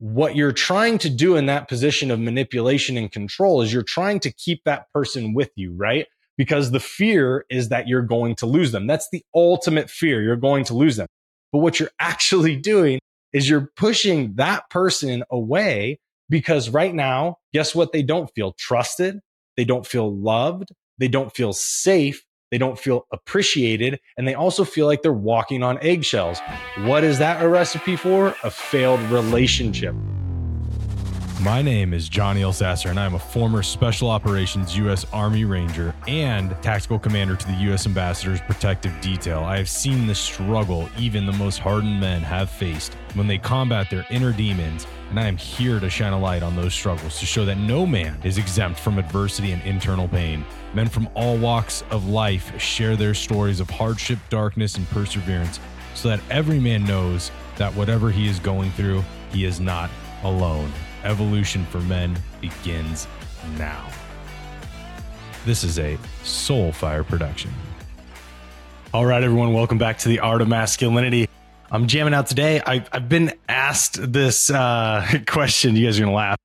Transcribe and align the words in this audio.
what 0.00 0.34
you're 0.34 0.50
trying 0.50 0.96
to 0.96 1.10
do 1.10 1.36
in 1.36 1.46
that 1.46 1.68
position 1.68 2.10
of 2.10 2.18
manipulation 2.18 2.96
and 2.96 3.12
control 3.12 3.60
is 3.60 3.72
you're 3.72 3.82
trying 3.82 4.18
to 4.20 4.32
keep 4.32 4.64
that 4.64 4.90
person 4.94 5.34
with 5.34 5.50
you, 5.56 5.74
right? 5.76 6.06
Because 6.38 6.70
the 6.70 6.80
fear 6.80 7.44
is 7.50 7.68
that 7.68 7.86
you're 7.86 8.00
going 8.00 8.34
to 8.36 8.46
lose 8.46 8.72
them. 8.72 8.86
That's 8.86 9.08
the 9.12 9.22
ultimate 9.34 9.90
fear. 9.90 10.22
You're 10.22 10.36
going 10.36 10.64
to 10.64 10.74
lose 10.74 10.96
them. 10.96 11.06
But 11.52 11.58
what 11.58 11.78
you're 11.78 11.90
actually 12.00 12.56
doing 12.56 12.98
is 13.34 13.48
you're 13.48 13.70
pushing 13.76 14.34
that 14.36 14.70
person 14.70 15.22
away 15.30 16.00
because 16.30 16.70
right 16.70 16.94
now, 16.94 17.36
guess 17.52 17.74
what? 17.74 17.92
They 17.92 18.02
don't 18.02 18.30
feel 18.34 18.54
trusted. 18.58 19.20
They 19.58 19.66
don't 19.66 19.86
feel 19.86 20.16
loved. 20.16 20.70
They 20.96 21.08
don't 21.08 21.34
feel 21.34 21.52
safe. 21.52 22.24
They 22.50 22.58
don't 22.58 22.78
feel 22.78 23.06
appreciated. 23.12 24.00
And 24.16 24.26
they 24.26 24.34
also 24.34 24.64
feel 24.64 24.86
like 24.86 25.02
they're 25.02 25.12
walking 25.12 25.62
on 25.62 25.78
eggshells. 25.82 26.40
What 26.80 27.04
is 27.04 27.18
that 27.18 27.42
a 27.42 27.48
recipe 27.48 27.96
for? 27.96 28.34
A 28.42 28.50
failed 28.50 29.00
relationship. 29.02 29.94
My 31.42 31.62
name 31.62 31.94
is 31.94 32.10
Johnny 32.10 32.42
Elsasser, 32.42 32.90
and 32.90 33.00
I'm 33.00 33.14
a 33.14 33.18
former 33.18 33.62
Special 33.62 34.10
Operations 34.10 34.76
U.S. 34.76 35.06
Army 35.10 35.46
Ranger 35.46 35.94
and 36.06 36.50
Tactical 36.60 36.98
Commander 36.98 37.34
to 37.34 37.46
the 37.46 37.54
U.S. 37.54 37.86
Ambassador's 37.86 38.42
Protective 38.42 38.92
Detail. 39.00 39.38
I 39.38 39.56
have 39.56 39.68
seen 39.68 40.06
the 40.06 40.14
struggle 40.14 40.90
even 40.98 41.24
the 41.24 41.32
most 41.32 41.58
hardened 41.58 41.98
men 41.98 42.20
have 42.20 42.50
faced 42.50 42.92
when 43.14 43.26
they 43.26 43.38
combat 43.38 43.88
their 43.88 44.04
inner 44.10 44.32
demons, 44.32 44.86
and 45.08 45.18
I 45.18 45.28
am 45.28 45.38
here 45.38 45.80
to 45.80 45.88
shine 45.88 46.12
a 46.12 46.20
light 46.20 46.42
on 46.42 46.56
those 46.56 46.74
struggles 46.74 47.18
to 47.20 47.24
show 47.24 47.46
that 47.46 47.56
no 47.56 47.86
man 47.86 48.20
is 48.22 48.36
exempt 48.36 48.78
from 48.78 48.98
adversity 48.98 49.52
and 49.52 49.62
internal 49.62 50.08
pain. 50.08 50.44
Men 50.74 50.90
from 50.90 51.08
all 51.14 51.38
walks 51.38 51.84
of 51.90 52.06
life 52.06 52.60
share 52.60 52.96
their 52.96 53.14
stories 53.14 53.60
of 53.60 53.70
hardship, 53.70 54.18
darkness, 54.28 54.76
and 54.76 54.86
perseverance 54.90 55.58
so 55.94 56.08
that 56.08 56.20
every 56.28 56.60
man 56.60 56.84
knows 56.84 57.30
that 57.56 57.74
whatever 57.74 58.10
he 58.10 58.28
is 58.28 58.38
going 58.38 58.70
through, 58.72 59.02
he 59.32 59.46
is 59.46 59.58
not 59.58 59.88
alone 60.22 60.70
evolution 61.04 61.64
for 61.66 61.80
men 61.80 62.16
begins 62.40 63.06
now. 63.58 63.88
This 65.46 65.64
is 65.64 65.78
a 65.78 65.96
Soulfire 66.22 67.06
production. 67.06 67.50
All 68.92 69.06
right, 69.06 69.22
everyone, 69.22 69.52
welcome 69.52 69.78
back 69.78 69.98
to 69.98 70.08
the 70.08 70.20
Art 70.20 70.42
of 70.42 70.48
Masculinity. 70.48 71.28
I'm 71.70 71.86
jamming 71.86 72.12
out 72.12 72.26
today. 72.26 72.60
I, 72.66 72.84
have 72.92 73.08
been 73.08 73.32
asked 73.48 74.12
this 74.12 74.50
uh, 74.50 75.06
question. 75.26 75.76
You 75.76 75.86
guys 75.86 75.98
are 75.98 76.02
going 76.02 76.12
to 76.12 76.16
laugh. 76.16 76.36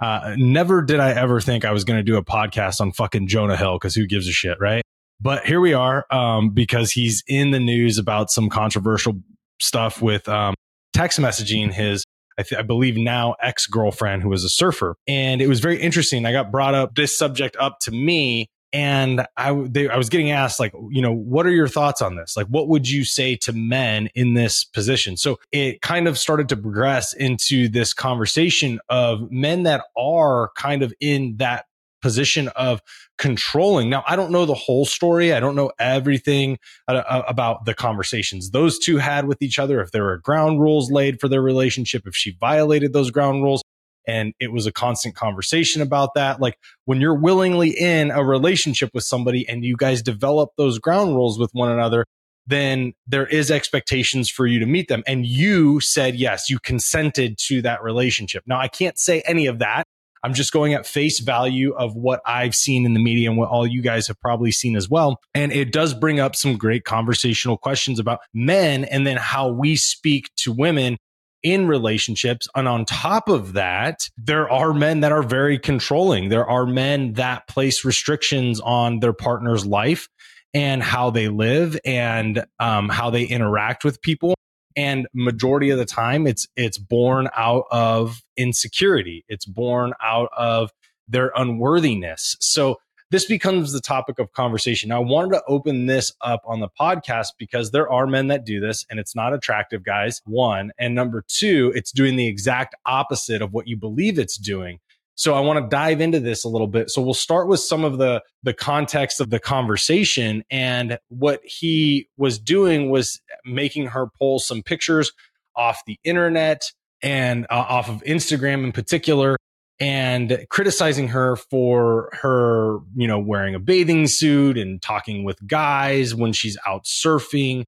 Uh, 0.00 0.34
never 0.36 0.82
did 0.82 1.00
I 1.00 1.12
ever 1.12 1.40
think 1.40 1.64
I 1.64 1.72
was 1.72 1.84
going 1.84 1.98
to 1.98 2.02
do 2.02 2.16
a 2.16 2.24
podcast 2.24 2.80
on 2.80 2.92
fucking 2.92 3.28
Jonah 3.28 3.56
Hill 3.56 3.78
because 3.78 3.94
who 3.94 4.06
gives 4.06 4.28
a 4.28 4.32
shit, 4.32 4.58
right? 4.60 4.82
But 5.20 5.46
here 5.46 5.60
we 5.60 5.72
are 5.72 6.04
um, 6.10 6.50
because 6.50 6.92
he's 6.92 7.22
in 7.26 7.52
the 7.52 7.60
news 7.60 7.98
about 7.98 8.30
some 8.30 8.50
controversial 8.50 9.14
stuff 9.60 10.02
with 10.02 10.28
um, 10.28 10.54
text 10.92 11.18
messaging 11.18 11.72
his 11.72 12.04
I, 12.38 12.42
th- 12.42 12.58
I 12.58 12.62
believe 12.62 12.96
now 12.96 13.34
ex 13.40 13.66
girlfriend 13.66 14.22
who 14.22 14.28
was 14.28 14.44
a 14.44 14.48
surfer. 14.48 14.96
And 15.06 15.40
it 15.40 15.48
was 15.48 15.60
very 15.60 15.80
interesting. 15.80 16.26
I 16.26 16.32
got 16.32 16.50
brought 16.50 16.74
up 16.74 16.94
this 16.94 17.16
subject 17.16 17.56
up 17.58 17.78
to 17.80 17.90
me 17.90 18.48
and 18.74 19.24
I, 19.36 19.54
they, 19.68 19.88
I 19.88 19.96
was 19.96 20.08
getting 20.08 20.32
asked 20.32 20.58
like 20.58 20.74
you 20.90 21.00
know 21.00 21.14
what 21.14 21.46
are 21.46 21.50
your 21.50 21.68
thoughts 21.68 22.02
on 22.02 22.16
this 22.16 22.36
like 22.36 22.48
what 22.48 22.68
would 22.68 22.90
you 22.90 23.04
say 23.04 23.36
to 23.36 23.52
men 23.52 24.08
in 24.14 24.34
this 24.34 24.64
position 24.64 25.16
so 25.16 25.38
it 25.52 25.80
kind 25.80 26.08
of 26.08 26.18
started 26.18 26.48
to 26.50 26.56
progress 26.56 27.14
into 27.14 27.68
this 27.68 27.94
conversation 27.94 28.80
of 28.88 29.30
men 29.30 29.62
that 29.62 29.84
are 29.96 30.50
kind 30.56 30.82
of 30.82 30.92
in 31.00 31.36
that 31.36 31.66
position 32.04 32.48
of 32.48 32.82
controlling. 33.16 33.88
Now, 33.88 34.04
I 34.06 34.14
don't 34.14 34.30
know 34.30 34.44
the 34.44 34.52
whole 34.52 34.84
story. 34.84 35.32
I 35.32 35.40
don't 35.40 35.56
know 35.56 35.72
everything 35.78 36.58
uh, 36.86 36.96
uh, 36.96 37.22
about 37.26 37.64
the 37.64 37.72
conversations 37.72 38.50
those 38.50 38.78
two 38.78 38.98
had 38.98 39.26
with 39.26 39.40
each 39.40 39.58
other, 39.58 39.80
if 39.80 39.90
there 39.90 40.02
were 40.02 40.18
ground 40.18 40.60
rules 40.60 40.92
laid 40.92 41.18
for 41.18 41.28
their 41.28 41.40
relationship, 41.40 42.02
if 42.06 42.14
she 42.14 42.36
violated 42.38 42.92
those 42.92 43.10
ground 43.10 43.42
rules. 43.42 43.62
And 44.06 44.34
it 44.38 44.52
was 44.52 44.66
a 44.66 44.72
constant 44.72 45.14
conversation 45.14 45.80
about 45.80 46.10
that. 46.14 46.42
Like 46.42 46.58
when 46.84 47.00
you're 47.00 47.18
willingly 47.18 47.70
in 47.70 48.10
a 48.10 48.22
relationship 48.22 48.90
with 48.92 49.04
somebody 49.04 49.48
and 49.48 49.64
you 49.64 49.74
guys 49.74 50.02
develop 50.02 50.50
those 50.58 50.78
ground 50.78 51.14
rules 51.14 51.38
with 51.38 51.48
one 51.54 51.70
another, 51.70 52.04
then 52.46 52.92
there 53.06 53.26
is 53.26 53.50
expectations 53.50 54.28
for 54.28 54.46
you 54.46 54.58
to 54.58 54.66
meet 54.66 54.88
them. 54.88 55.02
And 55.06 55.24
you 55.24 55.80
said 55.80 56.16
yes, 56.16 56.50
you 56.50 56.58
consented 56.58 57.38
to 57.48 57.62
that 57.62 57.82
relationship. 57.82 58.42
Now, 58.46 58.60
I 58.60 58.68
can't 58.68 58.98
say 58.98 59.22
any 59.24 59.46
of 59.46 59.60
that 59.60 59.83
I'm 60.24 60.32
just 60.32 60.52
going 60.52 60.72
at 60.72 60.86
face 60.86 61.20
value 61.20 61.74
of 61.74 61.94
what 61.94 62.22
I've 62.26 62.54
seen 62.54 62.86
in 62.86 62.94
the 62.94 63.00
media 63.00 63.28
and 63.28 63.38
what 63.38 63.50
all 63.50 63.66
you 63.66 63.82
guys 63.82 64.06
have 64.08 64.18
probably 64.20 64.52
seen 64.52 64.74
as 64.74 64.88
well. 64.88 65.20
And 65.34 65.52
it 65.52 65.70
does 65.70 65.92
bring 65.92 66.18
up 66.18 66.34
some 66.34 66.56
great 66.56 66.84
conversational 66.84 67.58
questions 67.58 67.98
about 67.98 68.20
men 68.32 68.84
and 68.84 69.06
then 69.06 69.18
how 69.18 69.50
we 69.50 69.76
speak 69.76 70.30
to 70.36 70.50
women 70.50 70.96
in 71.42 71.68
relationships. 71.68 72.48
And 72.56 72.66
on 72.66 72.86
top 72.86 73.28
of 73.28 73.52
that, 73.52 74.08
there 74.16 74.50
are 74.50 74.72
men 74.72 75.00
that 75.00 75.12
are 75.12 75.22
very 75.22 75.58
controlling. 75.58 76.30
There 76.30 76.48
are 76.48 76.64
men 76.64 77.12
that 77.12 77.46
place 77.46 77.84
restrictions 77.84 78.60
on 78.60 79.00
their 79.00 79.12
partner's 79.12 79.66
life 79.66 80.08
and 80.54 80.82
how 80.82 81.10
they 81.10 81.28
live 81.28 81.78
and 81.84 82.46
um, 82.58 82.88
how 82.88 83.10
they 83.10 83.24
interact 83.24 83.84
with 83.84 84.00
people 84.00 84.33
and 84.76 85.06
majority 85.14 85.70
of 85.70 85.78
the 85.78 85.84
time 85.84 86.26
it's 86.26 86.46
it's 86.56 86.78
born 86.78 87.28
out 87.36 87.64
of 87.70 88.22
insecurity. 88.36 89.24
It's 89.28 89.46
born 89.46 89.92
out 90.02 90.30
of 90.36 90.70
their 91.08 91.32
unworthiness. 91.36 92.36
So 92.40 92.78
this 93.10 93.26
becomes 93.26 93.72
the 93.72 93.80
topic 93.80 94.18
of 94.18 94.32
conversation. 94.32 94.88
Now 94.88 94.96
i 94.96 95.04
wanted 95.04 95.34
to 95.34 95.42
open 95.46 95.86
this 95.86 96.12
up 96.20 96.42
on 96.46 96.60
the 96.60 96.68
podcast 96.80 97.28
because 97.38 97.70
there 97.70 97.90
are 97.90 98.06
men 98.06 98.28
that 98.28 98.44
do 98.44 98.60
this 98.60 98.84
and 98.90 98.98
it's 98.98 99.14
not 99.14 99.32
attractive 99.32 99.84
guys. 99.84 100.20
One. 100.24 100.72
And 100.78 100.94
number 100.94 101.24
two 101.28 101.72
it's 101.74 101.92
doing 101.92 102.16
the 102.16 102.26
exact 102.26 102.74
opposite 102.86 103.42
of 103.42 103.52
what 103.52 103.68
you 103.68 103.76
believe 103.76 104.18
it's 104.18 104.36
doing 104.36 104.80
so 105.14 105.34
I 105.34 105.40
want 105.40 105.62
to 105.62 105.68
dive 105.68 106.00
into 106.00 106.20
this 106.20 106.44
a 106.44 106.48
little 106.48 106.66
bit. 106.66 106.90
So 106.90 107.00
we'll 107.00 107.14
start 107.14 107.48
with 107.48 107.60
some 107.60 107.84
of 107.84 107.98
the 107.98 108.22
the 108.42 108.54
context 108.54 109.20
of 109.20 109.30
the 109.30 109.38
conversation 109.38 110.44
and 110.50 110.98
what 111.08 111.40
he 111.44 112.08
was 112.16 112.38
doing 112.38 112.90
was 112.90 113.20
making 113.44 113.86
her 113.88 114.06
pull 114.18 114.38
some 114.38 114.62
pictures 114.62 115.12
off 115.56 115.82
the 115.86 115.98
internet 116.04 116.62
and 117.02 117.46
uh, 117.50 117.64
off 117.68 117.88
of 117.88 118.02
Instagram 118.04 118.64
in 118.64 118.72
particular 118.72 119.36
and 119.80 120.46
criticizing 120.50 121.08
her 121.08 121.36
for 121.36 122.08
her, 122.12 122.78
you 122.94 123.08
know, 123.08 123.18
wearing 123.18 123.54
a 123.54 123.58
bathing 123.58 124.06
suit 124.06 124.56
and 124.56 124.80
talking 124.80 125.24
with 125.24 125.44
guys 125.46 126.14
when 126.14 126.32
she's 126.32 126.56
out 126.66 126.84
surfing 126.84 127.64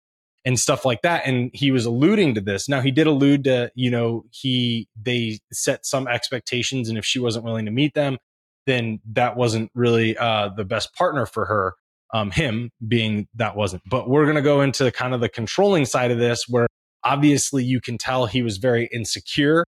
and 0.47 0.61
stuff 0.61 0.85
like 0.85 1.03
that. 1.03 1.27
And 1.27 1.51
he 1.53 1.73
was 1.73 1.85
alluding 1.85 2.37
to 2.37 2.41
this. 2.41 2.69
Now 2.69 2.81
he 2.81 2.93
did 2.93 3.09
allude 3.09 3.45
to, 3.45 3.71
you 3.75 3.91
know, 3.91 4.25
he 4.31 4.89
they 5.01 5.41
set 5.53 5.85
some 5.85 6.07
expectations, 6.07 6.89
and 6.89 6.97
if 6.97 7.05
she 7.05 7.19
wasn't 7.19 7.45
willing 7.45 7.67
to 7.67 7.73
meet 7.73 7.95
them, 7.95 8.17
then 8.65 9.01
that 9.13 9.37
wasn't 9.37 9.71
really 9.75 10.17
uh, 10.17 10.51
the 10.57 10.65
best 10.65 10.95
partner 10.95 11.27
for 11.27 11.45
her. 11.45 11.75
Um, 12.15 12.31
him 12.31 12.71
being 12.87 13.27
that 13.35 13.57
wasn't. 13.57 13.83
But 13.91 14.09
we're 14.09 14.27
gonna 14.27 14.41
go 14.41 14.61
into 14.61 14.91
kind 14.93 15.13
of 15.13 15.21
the 15.21 15.29
controlling 15.29 15.85
side 15.85 16.13
of 16.13 16.19
this, 16.19 16.45
where 16.49 16.69
obviously 17.03 17.65
you 17.65 17.81
can 17.81 17.99
tell 17.99 18.27
he 18.27 18.43
was 18.43 18.59
very 18.59 18.89
insecure 18.93 19.65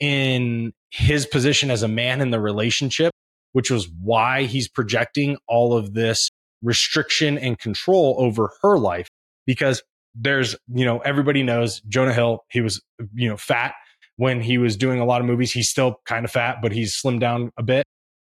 in 0.00 0.72
his 0.90 1.26
position 1.26 1.70
as 1.70 1.82
a 1.82 1.88
man 1.88 2.22
in 2.22 2.30
the 2.30 2.40
relationship, 2.40 3.12
which 3.52 3.70
was 3.70 3.88
why 4.02 4.44
he's 4.44 4.68
projecting 4.68 5.36
all 5.46 5.76
of 5.76 5.92
this 5.92 6.30
restriction 6.62 7.36
and 7.36 7.58
control 7.58 8.16
over 8.18 8.50
her 8.62 8.78
life 8.78 9.08
because 9.46 9.82
there's, 10.14 10.56
you 10.72 10.84
know, 10.84 10.98
everybody 10.98 11.42
knows 11.42 11.80
Jonah 11.88 12.12
Hill, 12.12 12.44
he 12.50 12.60
was, 12.60 12.82
you 13.14 13.28
know, 13.28 13.36
fat 13.36 13.74
when 14.16 14.40
he 14.40 14.58
was 14.58 14.76
doing 14.76 15.00
a 15.00 15.04
lot 15.04 15.20
of 15.20 15.26
movies. 15.26 15.52
He's 15.52 15.68
still 15.68 16.00
kind 16.06 16.24
of 16.24 16.30
fat, 16.30 16.58
but 16.62 16.72
he's 16.72 16.94
slimmed 16.94 17.20
down 17.20 17.50
a 17.56 17.62
bit. 17.62 17.84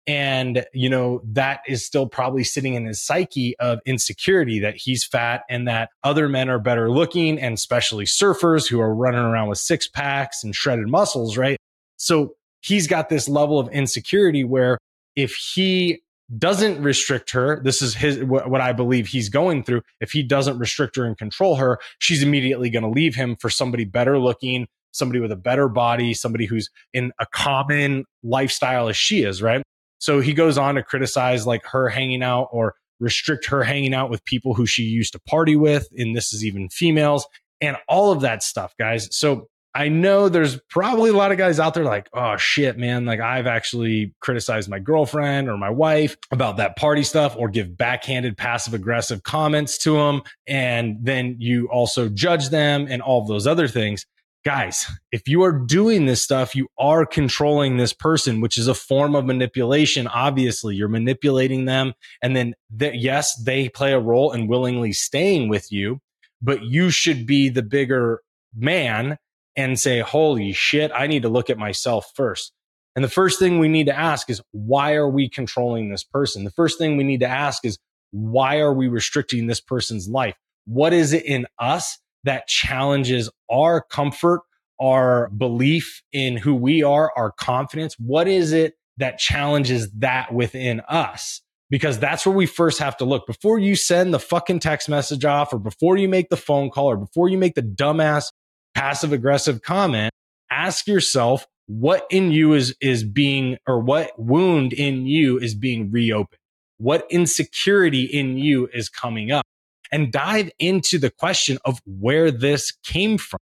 And, 0.08 0.66
you 0.72 0.88
know, 0.88 1.22
that 1.26 1.62
is 1.68 1.84
still 1.84 2.08
probably 2.08 2.44
sitting 2.44 2.76
in 2.76 2.86
his 2.86 3.02
psyche 3.02 3.56
of 3.60 3.80
insecurity 3.88 4.60
that 4.60 4.76
he's 4.76 5.04
fat 5.04 5.42
and 5.50 5.68
that 5.68 5.90
other 6.04 6.30
men 6.30 6.48
are 6.48 6.60
better 6.60 6.92
looking 6.92 7.40
and 7.40 7.56
especially 7.56 8.06
surfers 8.06 8.70
who 8.70 8.80
are 8.80 8.94
running 8.94 9.20
around 9.20 9.50
with 9.50 9.58
six 9.58 9.88
packs 9.88 10.44
and 10.44 10.56
shredded 10.56 10.88
muscles, 10.88 11.38
right? 11.38 11.58
So 11.98 12.36
he's 12.62 12.86
got 12.86 13.10
this 13.10 13.28
level 13.28 13.60
of 13.60 13.68
insecurity 13.70 14.44
where 14.44 14.78
if 15.16 15.34
he 15.34 16.04
doesn't 16.38 16.82
restrict 16.82 17.32
her, 17.32 17.62
this 17.64 17.82
is 17.82 17.94
his 17.94 18.24
what, 18.24 18.62
I 18.62 18.74
believe 18.74 19.08
he's 19.08 19.30
going 19.30 19.64
through. 19.64 19.82
If 20.02 20.12
he 20.12 20.24
doesn't 20.24 20.58
restrict 20.58 20.96
her 20.96 21.06
and 21.06 21.18
control 21.18 21.56
her, 21.58 21.80
she's 22.00 22.24
immediately 22.24 22.70
going 22.70 22.84
to 22.84 22.90
leave 22.90 23.16
him 23.16 23.36
for 23.40 23.50
somebody 23.50 23.86
better 23.86 24.18
looking, 24.18 24.68
somebody 24.92 25.20
with 25.20 25.32
a 25.32 25.36
better 25.36 25.68
body, 25.70 26.14
somebody 26.14 26.46
who's 26.46 26.70
in 26.94 27.12
a 27.20 27.26
common 27.28 28.06
lifestyle 28.24 28.90
as 28.90 28.98
she 28.98 29.24
is, 29.24 29.42
right? 29.42 29.62
So 30.00 30.20
he 30.20 30.34
goes 30.34 30.58
on 30.58 30.76
to 30.76 30.84
criticize 30.84 31.46
like 31.46 31.66
her 31.66 31.90
hanging 31.90 32.24
out 32.24 32.50
or 32.52 32.76
restrict 33.00 33.46
her 33.48 33.64
hanging 33.64 33.94
out 33.94 34.10
with 34.10 34.24
people 34.26 34.54
who 34.54 34.66
she 34.66 34.84
used 34.84 35.14
to 35.14 35.20
party 35.28 35.56
with. 35.56 35.88
And 35.96 36.16
this 36.16 36.34
is 36.34 36.44
even 36.44 36.70
females 36.70 37.28
and 37.62 37.78
all 37.88 38.12
of 38.12 38.22
that 38.22 38.42
stuff, 38.42 38.74
guys. 38.80 39.08
So 39.16 39.48
I 39.76 39.90
know 39.90 40.30
there's 40.30 40.58
probably 40.70 41.10
a 41.10 41.14
lot 41.14 41.34
of 41.34 41.38
guys 41.38 41.60
out 41.60 41.74
there 41.74 41.84
like, 41.84 42.08
oh 42.14 42.38
shit, 42.38 42.78
man. 42.78 43.04
Like 43.04 43.20
I've 43.20 43.46
actually 43.46 44.16
criticized 44.22 44.70
my 44.70 44.80
girlfriend 44.80 45.50
or 45.50 45.58
my 45.58 45.70
wife 45.70 46.16
about 46.32 46.56
that 46.58 46.78
party 46.78 47.04
stuff 47.04 47.36
or 47.38 47.50
give 47.50 47.78
backhanded 47.78 48.38
passive 48.38 48.74
aggressive 48.74 49.24
comments 49.24 49.78
to 49.80 49.98
them. 49.98 50.22
And 50.48 50.98
then 51.02 51.36
you 51.40 51.68
also 51.68 52.08
judge 52.08 52.50
them 52.50 52.88
and 52.90 53.02
all 53.02 53.26
those 53.28 53.46
other 53.46 53.68
things. 53.68 54.06
guys, 54.46 54.86
if 55.12 55.28
you 55.28 55.44
are 55.44 55.52
doing 55.52 56.06
this 56.06 56.22
stuff, 56.22 56.56
you 56.56 56.68
are 56.78 57.06
controlling 57.06 57.78
this 57.78 57.92
person, 57.92 58.40
which 58.42 58.58
is 58.58 58.68
a 58.68 58.76
form 58.76 59.16
of 59.16 59.26
manipulation. 59.26 60.08
Obviously, 60.08 60.76
you're 60.76 60.88
manipulating 60.88 61.66
them. 61.66 61.94
And 62.22 62.36
then, 62.36 62.54
that 62.76 62.96
yes, 62.96 63.36
they 63.44 63.68
play 63.70 63.92
a 63.92 64.00
role 64.00 64.32
in 64.32 64.48
willingly 64.48 64.94
staying 64.94 65.50
with 65.50 65.72
you, 65.72 66.00
but 66.42 66.64
you 66.64 66.92
should 66.92 67.26
be 67.26 67.50
the 67.50 67.64
bigger 67.64 68.22
man 68.56 69.18
and 69.56 69.80
say, 69.80 70.00
holy 70.00 70.52
shit, 70.52 70.92
I 70.94 71.08
need 71.08 71.24
to 71.24 71.30
look 71.30 71.50
at 71.50 71.58
myself 71.58 72.12
first. 72.16 72.52
And 72.96 73.04
the 73.04 73.10
first 73.10 73.40
thing 73.40 73.60
we 73.60 73.68
need 73.68 73.88
to 73.88 73.98
ask 73.98 74.30
is, 74.30 74.42
why 74.52 74.94
are 74.94 75.10
we 75.10 75.30
controlling 75.30 75.90
this 75.90 76.04
person? 76.04 76.44
The 76.44 76.52
first 76.52 76.78
thing 76.78 76.98
we 76.98 77.04
need 77.04 77.20
to 77.20 77.28
ask 77.28 77.66
is, 77.66 77.78
why 78.12 78.60
are 78.60 78.74
we 78.74 78.88
restricting 78.88 79.48
this 79.48 79.60
person's 79.60 80.08
life? 80.08 80.36
What 80.66 80.94
is 80.94 81.12
it 81.12 81.26
in 81.26 81.46
us 81.60 82.00
that 82.24 82.48
challenges 82.48 83.30
our 83.52 83.82
comfort, 83.82 84.42
our 84.80 85.30
belief 85.30 86.02
in 86.14 86.38
who 86.38 86.56
we 86.56 86.84
are, 86.84 87.12
our 87.18 87.32
confidence? 87.32 87.96
What 88.00 88.28
is 88.28 88.54
it 88.54 88.76
that 88.98 89.20
challenges 89.20 89.92
that 89.92 90.34
within 90.34 90.80
us? 90.88 91.42
Because 91.70 92.00
that's 92.00 92.26
where 92.26 92.36
we 92.36 92.46
first 92.46 92.80
have 92.80 92.96
to 92.98 93.06
look 93.06 93.28
before 93.28 93.60
you 93.60 93.76
send 93.76 94.14
the 94.14 94.20
fucking 94.20 94.60
text 94.60 94.88
message 94.88 95.26
off 95.26 95.52
or 95.52 95.60
before 95.60 95.98
you 95.98 96.08
make 96.08 96.30
the 96.30 96.38
phone 96.38 96.70
call 96.70 96.92
or 96.92 96.98
before 96.98 97.28
you 97.28 97.38
make 97.38 97.56
the 97.56 97.62
dumbass 97.62 98.32
passive 98.76 99.14
aggressive 99.14 99.62
comment. 99.62 100.12
Ask 100.52 100.88
yourself 100.88 101.48
what 101.68 102.06
in 102.12 102.32
you 102.32 102.54
is, 102.54 102.76
is 102.82 103.04
being 103.04 103.58
or 103.68 103.80
what 103.80 104.12
wound 104.20 104.74
in 104.74 105.08
you 105.08 105.40
is 105.40 105.56
being 105.56 105.90
reopened. 105.92 106.40
What 106.78 107.08
insecurity 107.10 108.04
in 108.04 108.38
you 108.38 108.70
is 108.74 108.90
coming 108.90 109.32
up 109.32 109.46
and 109.92 110.12
dive 110.12 110.52
into 110.60 111.00
the 111.00 111.10
question 111.10 111.58
of 111.66 111.80
where 111.86 112.30
this 112.30 112.72
came 112.84 113.18
from 113.18 113.40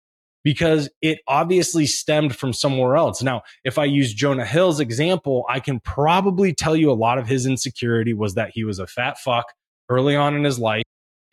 because 0.43 0.89
it 1.01 1.19
obviously 1.27 1.85
stemmed 1.85 2.35
from 2.35 2.53
somewhere 2.53 2.95
else. 2.95 3.21
Now, 3.21 3.43
if 3.63 3.77
I 3.77 3.85
use 3.85 4.13
Jonah 4.13 4.45
Hill's 4.45 4.79
example, 4.79 5.45
I 5.49 5.59
can 5.59 5.79
probably 5.79 6.53
tell 6.53 6.75
you 6.75 6.91
a 6.91 6.93
lot 6.93 7.17
of 7.17 7.27
his 7.27 7.45
insecurity 7.45 8.13
was 8.13 8.33
that 8.35 8.51
he 8.53 8.63
was 8.63 8.79
a 8.79 8.87
fat 8.87 9.19
fuck 9.19 9.53
early 9.89 10.15
on 10.15 10.35
in 10.35 10.43
his 10.43 10.57
life 10.57 10.83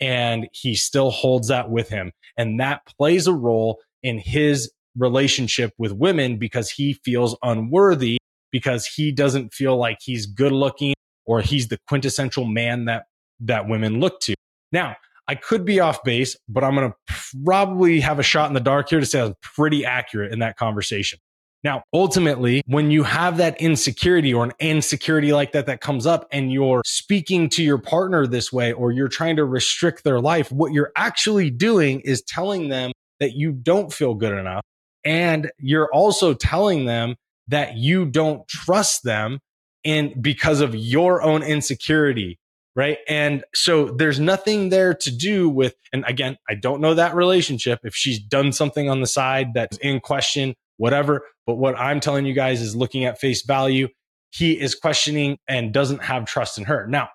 and 0.00 0.48
he 0.52 0.74
still 0.74 1.10
holds 1.10 1.48
that 1.48 1.70
with 1.70 1.88
him. 1.88 2.12
And 2.36 2.60
that 2.60 2.82
plays 2.98 3.26
a 3.26 3.32
role 3.32 3.80
in 4.06 4.18
his 4.18 4.70
relationship 4.96 5.72
with 5.78 5.92
women 5.92 6.38
because 6.38 6.70
he 6.70 6.94
feels 7.04 7.36
unworthy 7.42 8.18
because 8.52 8.86
he 8.86 9.10
doesn't 9.10 9.52
feel 9.52 9.76
like 9.76 9.98
he's 10.00 10.26
good 10.26 10.52
looking 10.52 10.94
or 11.26 11.40
he's 11.40 11.68
the 11.68 11.76
quintessential 11.88 12.44
man 12.44 12.84
that 12.84 13.06
that 13.40 13.68
women 13.68 14.00
look 14.00 14.20
to. 14.20 14.34
Now, 14.72 14.96
I 15.28 15.34
could 15.34 15.64
be 15.64 15.80
off 15.80 16.04
base, 16.04 16.36
but 16.48 16.62
I'm 16.62 16.76
going 16.76 16.90
to 16.90 17.14
probably 17.44 18.00
have 18.00 18.20
a 18.20 18.22
shot 18.22 18.48
in 18.48 18.54
the 18.54 18.60
dark 18.60 18.88
here 18.88 19.00
to 19.00 19.06
say 19.06 19.20
I'm 19.20 19.34
pretty 19.42 19.84
accurate 19.84 20.32
in 20.32 20.38
that 20.38 20.56
conversation. 20.56 21.18
Now, 21.64 21.82
ultimately, 21.92 22.62
when 22.66 22.92
you 22.92 23.02
have 23.02 23.38
that 23.38 23.60
insecurity 23.60 24.32
or 24.32 24.44
an 24.44 24.52
insecurity 24.60 25.32
like 25.32 25.50
that 25.52 25.66
that 25.66 25.80
comes 25.80 26.06
up 26.06 26.28
and 26.30 26.52
you're 26.52 26.82
speaking 26.86 27.48
to 27.50 27.62
your 27.64 27.78
partner 27.78 28.24
this 28.24 28.52
way 28.52 28.72
or 28.72 28.92
you're 28.92 29.08
trying 29.08 29.34
to 29.36 29.44
restrict 29.44 30.04
their 30.04 30.20
life, 30.20 30.52
what 30.52 30.72
you're 30.72 30.92
actually 30.96 31.50
doing 31.50 32.00
is 32.00 32.22
telling 32.22 32.68
them 32.68 32.92
that 33.20 33.32
you 33.32 33.52
don't 33.52 33.92
feel 33.92 34.14
good 34.14 34.36
enough. 34.36 34.62
And 35.04 35.50
you're 35.58 35.90
also 35.92 36.34
telling 36.34 36.86
them 36.86 37.16
that 37.48 37.76
you 37.76 38.06
don't 38.06 38.46
trust 38.48 39.04
them 39.04 39.38
and 39.84 40.20
because 40.20 40.60
of 40.60 40.74
your 40.74 41.22
own 41.22 41.42
insecurity 41.42 42.38
right? 42.76 42.98
And 43.08 43.42
so 43.54 43.86
there's 43.86 44.20
nothing 44.20 44.68
there 44.68 44.94
to 44.94 45.10
do 45.10 45.48
with, 45.48 45.74
and 45.92 46.04
again, 46.06 46.36
I 46.48 46.54
don't 46.54 46.82
know 46.82 46.94
that 46.94 47.16
relationship. 47.16 47.80
If 47.82 47.96
she's 47.96 48.20
done 48.20 48.52
something 48.52 48.88
on 48.88 49.00
the 49.00 49.06
side 49.06 49.54
that's 49.54 49.78
in 49.78 49.98
question, 49.98 50.54
whatever. 50.76 51.22
But 51.46 51.54
what 51.54 51.76
I'm 51.76 52.00
telling 52.00 52.26
you 52.26 52.34
guys 52.34 52.60
is 52.60 52.76
looking 52.76 53.06
at 53.06 53.18
face 53.18 53.44
value, 53.44 53.88
he 54.30 54.60
is 54.60 54.74
questioning 54.74 55.38
and 55.48 55.72
doesn't 55.72 56.02
have 56.02 56.26
trust 56.26 56.58
in 56.58 56.64
her. 56.64 56.86
Now, 56.86 57.08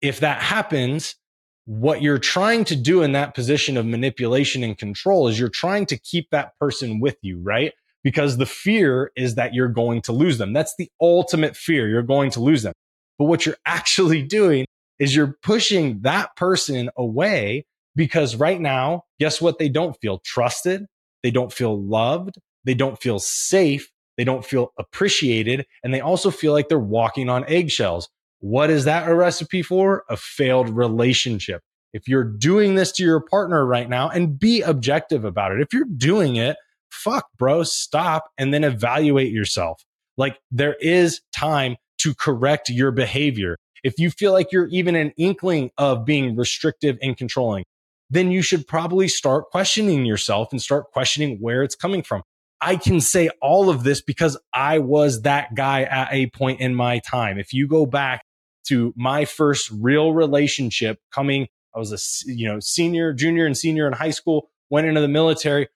if 0.00 0.20
that 0.20 0.40
happens, 0.40 1.14
what 1.64 2.02
you're 2.02 2.18
trying 2.18 2.64
to 2.64 2.76
do 2.76 3.02
in 3.02 3.12
that 3.12 3.34
position 3.34 3.76
of 3.76 3.86
manipulation 3.86 4.64
and 4.64 4.76
control 4.76 5.28
is 5.28 5.38
you're 5.38 5.48
trying 5.48 5.86
to 5.86 5.98
keep 5.98 6.28
that 6.30 6.56
person 6.58 7.00
with 7.00 7.16
you, 7.22 7.40
right? 7.40 7.72
Because 8.02 8.36
the 8.36 8.46
fear 8.46 9.12
is 9.16 9.36
that 9.36 9.54
you're 9.54 9.68
going 9.68 10.02
to 10.02 10.12
lose 10.12 10.38
them. 10.38 10.52
That's 10.52 10.74
the 10.76 10.90
ultimate 11.00 11.56
fear. 11.56 11.88
You're 11.88 12.02
going 12.02 12.30
to 12.32 12.40
lose 12.40 12.62
them. 12.62 12.72
But 13.18 13.26
what 13.26 13.46
you're 13.46 13.56
actually 13.66 14.22
doing 14.22 14.66
is 14.98 15.14
you're 15.14 15.36
pushing 15.42 16.00
that 16.02 16.34
person 16.36 16.90
away 16.96 17.64
because 17.94 18.36
right 18.36 18.60
now, 18.60 19.04
guess 19.20 19.40
what? 19.40 19.58
They 19.58 19.68
don't 19.68 19.96
feel 20.00 20.20
trusted. 20.24 20.86
They 21.22 21.30
don't 21.30 21.52
feel 21.52 21.80
loved. 21.80 22.36
They 22.64 22.74
don't 22.74 23.00
feel 23.00 23.18
safe. 23.18 23.90
They 24.16 24.24
don't 24.24 24.44
feel 24.44 24.72
appreciated. 24.78 25.66
And 25.82 25.92
they 25.92 26.00
also 26.00 26.30
feel 26.30 26.52
like 26.52 26.68
they're 26.68 26.78
walking 26.78 27.28
on 27.28 27.44
eggshells. 27.48 28.08
What 28.42 28.70
is 28.70 28.84
that 28.84 29.08
a 29.08 29.14
recipe 29.14 29.62
for? 29.62 30.04
A 30.08 30.16
failed 30.16 30.68
relationship. 30.68 31.62
If 31.92 32.06
you're 32.06 32.24
doing 32.24 32.74
this 32.74 32.92
to 32.92 33.02
your 33.02 33.20
partner 33.20 33.64
right 33.66 33.88
now 33.88 34.08
and 34.08 34.38
be 34.38 34.60
objective 34.62 35.24
about 35.24 35.52
it. 35.52 35.60
If 35.60 35.72
you're 35.72 35.84
doing 35.96 36.36
it, 36.36 36.56
fuck, 36.90 37.26
bro, 37.38 37.62
stop 37.62 38.30
and 38.36 38.52
then 38.52 38.64
evaluate 38.64 39.32
yourself. 39.32 39.82
Like 40.16 40.38
there 40.50 40.76
is 40.80 41.20
time 41.34 41.76
to 41.98 42.14
correct 42.14 42.68
your 42.68 42.90
behavior 42.90 43.56
if 43.82 43.98
you 43.98 44.10
feel 44.10 44.32
like 44.32 44.52
you're 44.52 44.68
even 44.68 44.94
an 44.94 45.12
inkling 45.16 45.70
of 45.76 46.04
being 46.04 46.36
restrictive 46.36 46.98
and 47.02 47.16
controlling, 47.16 47.64
then 48.10 48.30
you 48.30 48.42
should 48.42 48.66
probably 48.66 49.08
start 49.08 49.50
questioning 49.50 50.04
yourself 50.04 50.48
and 50.52 50.62
start 50.62 50.90
questioning 50.92 51.38
where 51.40 51.62
it's 51.62 51.74
coming 51.74 52.02
from. 52.02 52.22
I 52.60 52.76
can 52.76 53.00
say 53.00 53.28
all 53.40 53.68
of 53.68 53.82
this 53.82 54.00
because 54.00 54.38
I 54.54 54.78
was 54.78 55.22
that 55.22 55.54
guy 55.54 55.82
at 55.82 56.12
a 56.12 56.28
point 56.28 56.60
in 56.60 56.74
my 56.76 57.00
time. 57.00 57.38
If 57.38 57.52
you 57.52 57.66
go 57.66 57.86
back 57.86 58.22
to 58.68 58.92
my 58.96 59.24
first 59.24 59.70
real 59.70 60.12
relationship 60.12 61.00
coming, 61.12 61.48
I 61.74 61.78
was 61.78 61.92
a, 61.92 62.30
you 62.30 62.46
know, 62.46 62.60
senior, 62.60 63.12
junior 63.12 63.46
and 63.46 63.56
senior 63.56 63.86
in 63.86 63.92
high 63.92 64.10
school, 64.10 64.50
went 64.70 64.86
into 64.86 65.00
the 65.00 65.08
military. 65.08 65.68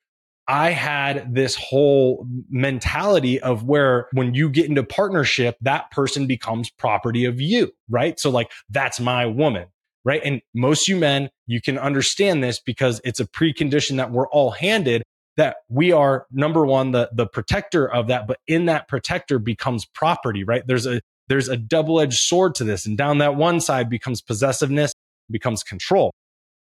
I 0.49 0.71
had 0.71 1.35
this 1.35 1.57
whole 1.57 2.27
mentality 2.49 3.41
of 3.41 3.65
where 3.65 4.09
when 4.13 4.35
you 4.35 4.49
get 4.49 4.69
into 4.69 4.85
partnership, 4.85 5.57
that 5.63 5.91
person 5.91 6.27
becomes 6.27 6.71
property 6.71 7.25
of 7.25 7.41
you, 7.41 7.73
right? 7.91 8.19
So 8.21 8.31
like 8.31 8.53
that's 8.71 9.01
my 9.01 9.27
woman, 9.27 9.67
right? 10.05 10.21
And 10.25 10.41
most 10.55 10.87
you 10.87 10.97
men, 10.97 11.31
you 11.47 11.61
can 11.61 11.79
understand 11.79 12.45
this 12.45 12.61
because 12.61 13.01
it's 13.05 13.19
a 13.19 13.27
precondition 13.27 13.97
that 13.97 14.13
we're 14.13 14.29
all 14.29 14.53
handed 14.53 15.03
that 15.37 15.57
we 15.69 15.93
are 15.93 16.27
number 16.31 16.65
one, 16.65 16.93
the, 16.93 17.11
the 17.13 17.27
protector 17.27 17.91
of 17.93 18.07
that, 18.07 18.27
but 18.27 18.39
in 18.47 18.67
that 18.67 18.89
protector 18.89 19.39
becomes 19.39 19.85
property, 19.85 20.45
right? 20.45 20.67
There's 20.67 20.87
a, 20.87 21.01
there's 21.29 21.49
a 21.49 21.57
double 21.57 22.01
edged 22.01 22.19
sword 22.19 22.55
to 22.57 22.65
this. 22.65 22.87
And 22.87 22.97
down 22.97 23.19
that 23.19 23.37
one 23.37 23.61
side 23.61 23.89
becomes 23.89 24.21
possessiveness, 24.21 24.93
becomes 25.31 25.63
control. 25.63 26.13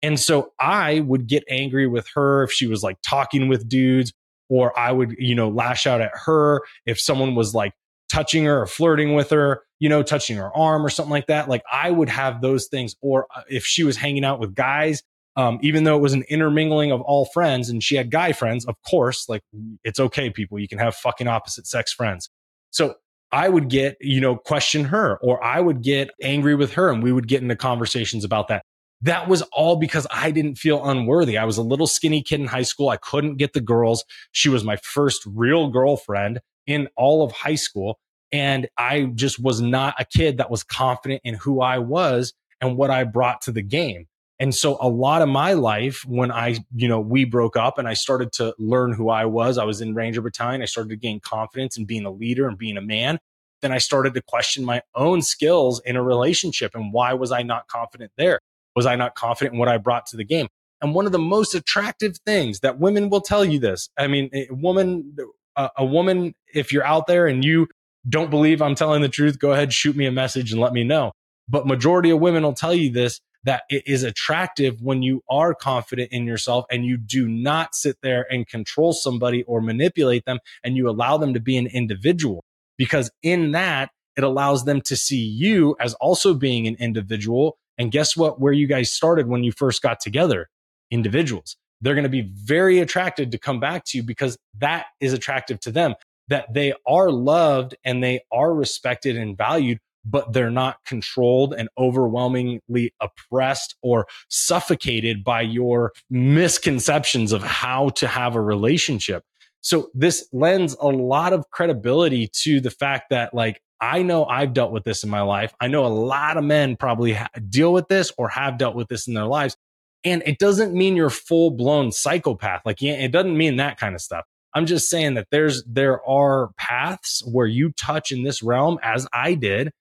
And 0.01 0.19
so 0.19 0.51
I 0.59 0.99
would 0.99 1.27
get 1.27 1.43
angry 1.49 1.87
with 1.87 2.07
her 2.15 2.43
if 2.43 2.51
she 2.51 2.67
was 2.67 2.83
like 2.83 2.97
talking 3.01 3.47
with 3.47 3.67
dudes, 3.67 4.13
or 4.49 4.77
I 4.77 4.91
would, 4.91 5.15
you 5.17 5.35
know, 5.35 5.49
lash 5.49 5.87
out 5.87 6.01
at 6.01 6.11
her 6.13 6.61
if 6.85 6.99
someone 6.99 7.35
was 7.35 7.53
like 7.53 7.73
touching 8.11 8.45
her 8.45 8.61
or 8.61 8.67
flirting 8.67 9.15
with 9.15 9.31
her, 9.31 9.63
you 9.79 9.89
know, 9.89 10.03
touching 10.03 10.37
her 10.37 10.55
arm 10.55 10.85
or 10.85 10.89
something 10.89 11.11
like 11.11 11.27
that. 11.27 11.49
Like 11.49 11.63
I 11.71 11.89
would 11.89 12.09
have 12.09 12.41
those 12.41 12.67
things. 12.67 12.95
Or 13.01 13.27
uh, 13.35 13.41
if 13.49 13.65
she 13.65 13.83
was 13.83 13.97
hanging 13.97 14.23
out 14.23 14.39
with 14.39 14.53
guys, 14.53 15.01
um, 15.37 15.59
even 15.61 15.83
though 15.83 15.97
it 15.97 16.01
was 16.01 16.13
an 16.13 16.23
intermingling 16.29 16.91
of 16.91 17.01
all 17.01 17.25
friends 17.25 17.69
and 17.69 17.83
she 17.83 17.95
had 17.95 18.11
guy 18.11 18.31
friends, 18.31 18.65
of 18.65 18.75
course, 18.87 19.27
like 19.27 19.41
it's 19.83 19.99
okay, 19.99 20.29
people. 20.29 20.59
You 20.59 20.67
can 20.67 20.77
have 20.77 20.95
fucking 20.95 21.27
opposite 21.27 21.67
sex 21.67 21.91
friends. 21.91 22.29
So 22.71 22.95
I 23.31 23.49
would 23.49 23.69
get, 23.69 23.97
you 23.99 24.21
know, 24.21 24.35
question 24.35 24.85
her 24.85 25.17
or 25.21 25.43
I 25.43 25.59
would 25.59 25.81
get 25.81 26.09
angry 26.21 26.55
with 26.55 26.73
her 26.73 26.89
and 26.89 27.03
we 27.03 27.11
would 27.11 27.27
get 27.27 27.41
into 27.41 27.55
conversations 27.55 28.23
about 28.23 28.47
that 28.47 28.63
that 29.01 29.27
was 29.27 29.41
all 29.51 29.75
because 29.75 30.07
I 30.11 30.31
didn't 30.31 30.55
feel 30.55 30.83
unworthy. 30.83 31.37
I 31.37 31.45
was 31.45 31.57
a 31.57 31.63
little 31.63 31.87
skinny 31.87 32.21
kid 32.23 32.39
in 32.39 32.47
high 32.47 32.63
school. 32.63 32.89
I 32.89 32.97
couldn't 32.97 33.37
get 33.37 33.53
the 33.53 33.61
girls. 33.61 34.03
She 34.31 34.49
was 34.49 34.63
my 34.63 34.77
first 34.77 35.23
real 35.27 35.69
girlfriend 35.69 36.39
in 36.65 36.87
all 36.95 37.23
of 37.23 37.31
high 37.31 37.55
school. 37.55 37.99
And 38.31 38.67
I 38.77 39.03
just 39.13 39.39
was 39.39 39.61
not 39.61 39.95
a 39.99 40.05
kid 40.05 40.37
that 40.37 40.49
was 40.49 40.63
confident 40.63 41.21
in 41.23 41.35
who 41.35 41.61
I 41.61 41.79
was 41.79 42.33
and 42.59 42.77
what 42.77 42.89
I 42.89 43.03
brought 43.03 43.41
to 43.41 43.51
the 43.51 43.61
game. 43.61 44.07
And 44.39 44.53
so 44.53 44.77
a 44.81 44.89
lot 44.89 45.21
of 45.21 45.29
my 45.29 45.53
life 45.53 46.03
when 46.05 46.31
I, 46.31 46.57
you 46.75 46.87
know, 46.87 46.99
we 46.99 47.23
broke 47.23 47.55
up 47.55 47.77
and 47.77 47.87
I 47.87 47.93
started 47.93 48.33
to 48.33 48.53
learn 48.59 48.91
who 48.93 49.09
I 49.09 49.25
was, 49.25 49.57
I 49.57 49.63
was 49.63 49.79
in 49.79 49.95
Ranger 49.95 50.21
Battalion. 50.21 50.61
I 50.61 50.65
started 50.65 50.89
to 50.89 50.97
gain 50.97 51.19
confidence 51.21 51.77
in 51.77 51.85
being 51.85 52.05
a 52.05 52.11
leader 52.11 52.47
and 52.47 52.57
being 52.57 52.77
a 52.77 52.81
man. 52.81 53.19
Then 53.61 53.71
I 53.71 53.77
started 53.77 54.13
to 54.15 54.21
question 54.21 54.65
my 54.65 54.81
own 54.93 55.21
skills 55.21 55.81
in 55.85 55.95
a 55.95 56.03
relationship 56.03 56.75
and 56.75 56.91
why 56.91 57.13
was 57.13 57.31
I 57.31 57.43
not 57.43 57.67
confident 57.67 58.11
there? 58.17 58.39
Was 58.75 58.85
I 58.85 58.95
not 58.95 59.15
confident 59.15 59.53
in 59.53 59.59
what 59.59 59.69
I 59.69 59.77
brought 59.77 60.05
to 60.07 60.17
the 60.17 60.25
game? 60.25 60.47
And 60.81 60.93
one 60.93 61.05
of 61.05 61.13
the 61.13 61.19
most 61.19 61.55
attractive 61.55 62.17
things 62.25 62.59
that 62.59 62.77
women 62.77 63.09
will 63.09 63.21
tell 63.21 63.45
you 63.45 63.59
this. 63.59 63.89
I 63.97 64.07
mean, 64.07 64.29
a 64.33 64.47
woman, 64.51 65.15
a, 65.55 65.69
a 65.77 65.85
woman, 65.85 66.35
if 66.53 66.73
you're 66.73 66.85
out 66.85 67.07
there 67.07 67.25
and 67.25 67.43
you 67.43 67.67
don't 68.07 68.29
believe 68.29 68.61
I'm 68.61 68.75
telling 68.75 69.01
the 69.01 69.09
truth, 69.09 69.39
go 69.39 69.53
ahead, 69.53 69.71
shoot 69.71 69.95
me 69.95 70.05
a 70.05 70.11
message 70.11 70.51
and 70.51 70.59
let 70.61 70.73
me 70.73 70.83
know. 70.83 71.13
But 71.47 71.65
majority 71.65 72.09
of 72.09 72.19
women 72.19 72.43
will 72.43 72.53
tell 72.53 72.73
you 72.73 72.91
this 72.91 73.21
that 73.45 73.63
it 73.69 73.83
is 73.85 74.03
attractive 74.03 74.81
when 74.81 75.03
you 75.03 75.21
are 75.29 75.53
confident 75.53 76.11
in 76.11 76.25
yourself 76.25 76.65
and 76.69 76.85
you 76.85 76.97
do 76.97 77.27
not 77.27 77.75
sit 77.75 77.95
there 78.01 78.25
and 78.29 78.47
control 78.47 78.91
somebody 78.91 79.43
or 79.43 79.61
manipulate 79.61 80.25
them 80.25 80.39
and 80.63 80.75
you 80.75 80.89
allow 80.89 81.17
them 81.17 81.33
to 81.33 81.39
be 81.39 81.55
an 81.55 81.67
individual. 81.67 82.43
Because 82.77 83.09
in 83.23 83.51
that, 83.51 83.91
it 84.17 84.23
allows 84.23 84.65
them 84.65 84.81
to 84.81 84.95
see 84.95 85.21
you 85.21 85.75
as 85.79 85.93
also 85.95 86.33
being 86.33 86.67
an 86.67 86.75
individual. 86.79 87.57
And 87.77 87.91
guess 87.91 88.17
what? 88.17 88.39
Where 88.39 88.53
you 88.53 88.67
guys 88.67 88.91
started 88.91 89.27
when 89.27 89.43
you 89.43 89.51
first 89.51 89.81
got 89.81 89.99
together, 89.99 90.49
individuals. 90.89 91.55
They're 91.81 91.93
going 91.93 92.03
to 92.03 92.09
be 92.09 92.31
very 92.33 92.79
attracted 92.79 93.31
to 93.31 93.37
come 93.37 93.59
back 93.59 93.83
to 93.87 93.97
you 93.97 94.03
because 94.03 94.37
that 94.57 94.87
is 94.99 95.13
attractive 95.13 95.59
to 95.61 95.71
them, 95.71 95.95
that 96.29 96.51
they 96.53 96.73
are 96.87 97.11
loved 97.11 97.75
and 97.83 98.03
they 98.03 98.21
are 98.31 98.53
respected 98.53 99.17
and 99.17 99.37
valued 99.37 99.79
but 100.05 100.33
they're 100.33 100.51
not 100.51 100.77
controlled 100.85 101.53
and 101.53 101.67
overwhelmingly 101.77 102.93
oppressed 103.01 103.75
or 103.81 104.07
suffocated 104.29 105.23
by 105.23 105.41
your 105.41 105.91
misconceptions 106.09 107.31
of 107.31 107.43
how 107.43 107.89
to 107.89 108.07
have 108.07 108.35
a 108.35 108.41
relationship. 108.41 109.23
So 109.61 109.89
this 109.95 110.27
lends 110.31 110.75
a 110.79 110.87
lot 110.87 111.33
of 111.33 111.49
credibility 111.49 112.29
to 112.43 112.61
the 112.61 112.69
fact 112.69 113.09
that 113.09 113.33
like, 113.33 113.59
I 113.81 114.03
know 114.03 114.25
I've 114.25 114.53
dealt 114.53 114.71
with 114.71 114.83
this 114.83 115.03
in 115.03 115.09
my 115.09 115.21
life. 115.21 115.53
I 115.59 115.67
know 115.67 115.85
a 115.85 115.87
lot 115.87 116.37
of 116.37 116.43
men 116.43 116.75
probably 116.75 117.13
ha- 117.13 117.27
deal 117.49 117.73
with 117.73 117.87
this 117.87 118.11
or 118.17 118.29
have 118.29 118.57
dealt 118.57 118.75
with 118.75 118.87
this 118.87 119.07
in 119.07 119.15
their 119.15 119.25
lives. 119.25 119.57
And 120.03 120.21
it 120.25 120.37
doesn't 120.37 120.73
mean 120.73 120.95
you're 120.95 121.09
full 121.09 121.49
blown 121.49 121.91
psychopath. 121.91 122.61
Like, 122.63 122.81
it 122.81 123.11
doesn't 123.11 123.35
mean 123.35 123.55
that 123.55 123.79
kind 123.79 123.95
of 123.95 124.01
stuff. 124.01 124.23
I'm 124.53 124.67
just 124.67 124.89
saying 124.89 125.15
that 125.15 125.27
there's, 125.31 125.63
there 125.65 126.07
are 126.07 126.51
paths 126.57 127.23
where 127.29 127.47
you 127.47 127.71
touch 127.71 128.11
in 128.11 128.23
this 128.23 128.43
realm 128.43 128.77
as 128.83 129.07
I 129.11 129.33
did 129.33 129.71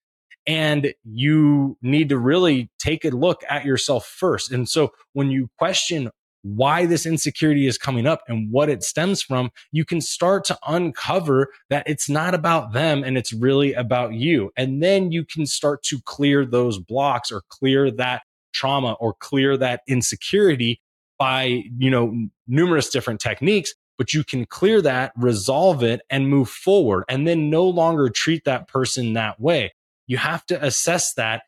and 0.47 0.93
you 1.05 1.77
need 1.83 2.09
to 2.11 2.19
really 2.19 2.71
take 2.79 3.05
a 3.05 3.11
look 3.11 3.43
at 3.49 3.65
yourself 3.65 4.07
first. 4.07 4.53
And 4.53 4.69
so 4.69 4.93
when 5.13 5.31
you 5.31 5.49
question 5.59 6.11
why 6.43 6.85
this 6.85 7.07
insecurity 7.07 7.67
is 7.67 7.79
coming 7.79 8.07
up 8.07 8.23
and 8.29 8.53
what 8.53 8.69
it 8.69 8.83
stems 8.83 9.23
from, 9.23 9.51
you 9.73 9.85
can 9.85 10.01
start 10.01 10.45
to 10.45 10.59
uncover 10.67 11.49
that 11.71 11.89
it's 11.89 12.09
not 12.09 12.35
about 12.35 12.75
them 12.75 13.03
and 13.03 13.17
it's 13.17 13.33
really 13.33 13.73
about 13.73 14.13
you. 14.13 14.51
And 14.57 14.83
then 14.83 15.11
you 15.11 15.25
can 15.25 15.47
start 15.47 15.83
to 15.85 16.01
clear 16.05 16.45
those 16.45 16.79
blocks 16.79 17.33
or 17.33 17.43
clear 17.49 17.91
that 17.93 18.23
trauma 18.53 18.93
or 19.01 19.15
clear 19.15 19.57
that 19.57 19.81
insecurity 19.89 20.81
by, 21.19 21.63
you 21.79 21.91
know, 21.91 22.15
numerous 22.47 22.91
different 22.91 23.21
techniques. 23.21 23.73
But 23.97 24.13
you 24.13 24.23
can 24.23 24.45
clear 24.45 24.83
that, 24.83 25.13
resolve 25.17 25.83
it 25.83 26.03
and 26.11 26.29
move 26.29 26.51
forward 26.51 27.05
and 27.09 27.27
then 27.27 27.49
no 27.49 27.65
longer 27.65 28.11
treat 28.11 28.45
that 28.45 28.69
person 28.69 29.15
that 29.15 29.41
way 29.41 29.73
you 30.07 30.19
have 30.19 30.45
to 30.47 30.63
assess 30.63 31.15
that 31.15 31.43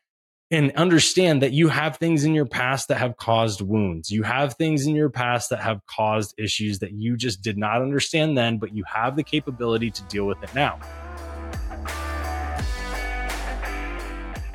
and 0.49 0.71
understand 0.71 1.41
that 1.41 1.51
you 1.51 1.67
have 1.67 1.97
things 1.97 2.23
in 2.23 2.33
your 2.33 2.45
past 2.45 2.87
that 2.87 2.97
have 2.97 3.17
caused 3.17 3.61
wounds. 3.61 4.09
You 4.09 4.23
have 4.23 4.55
things 4.55 4.87
in 4.87 4.95
your 4.95 5.09
past 5.09 5.49
that 5.49 5.59
have 5.59 5.81
caused 5.85 6.33
issues 6.39 6.79
that 6.79 6.93
you 6.93 7.17
just 7.17 7.41
did 7.41 7.57
not 7.57 7.81
understand 7.81 8.37
then, 8.37 8.57
but 8.57 8.73
you 8.73 8.83
have 8.87 9.15
the 9.15 9.23
capability 9.23 9.91
to 9.91 10.03
deal 10.03 10.25
with 10.25 10.41
it 10.41 10.53
now. 10.55 10.79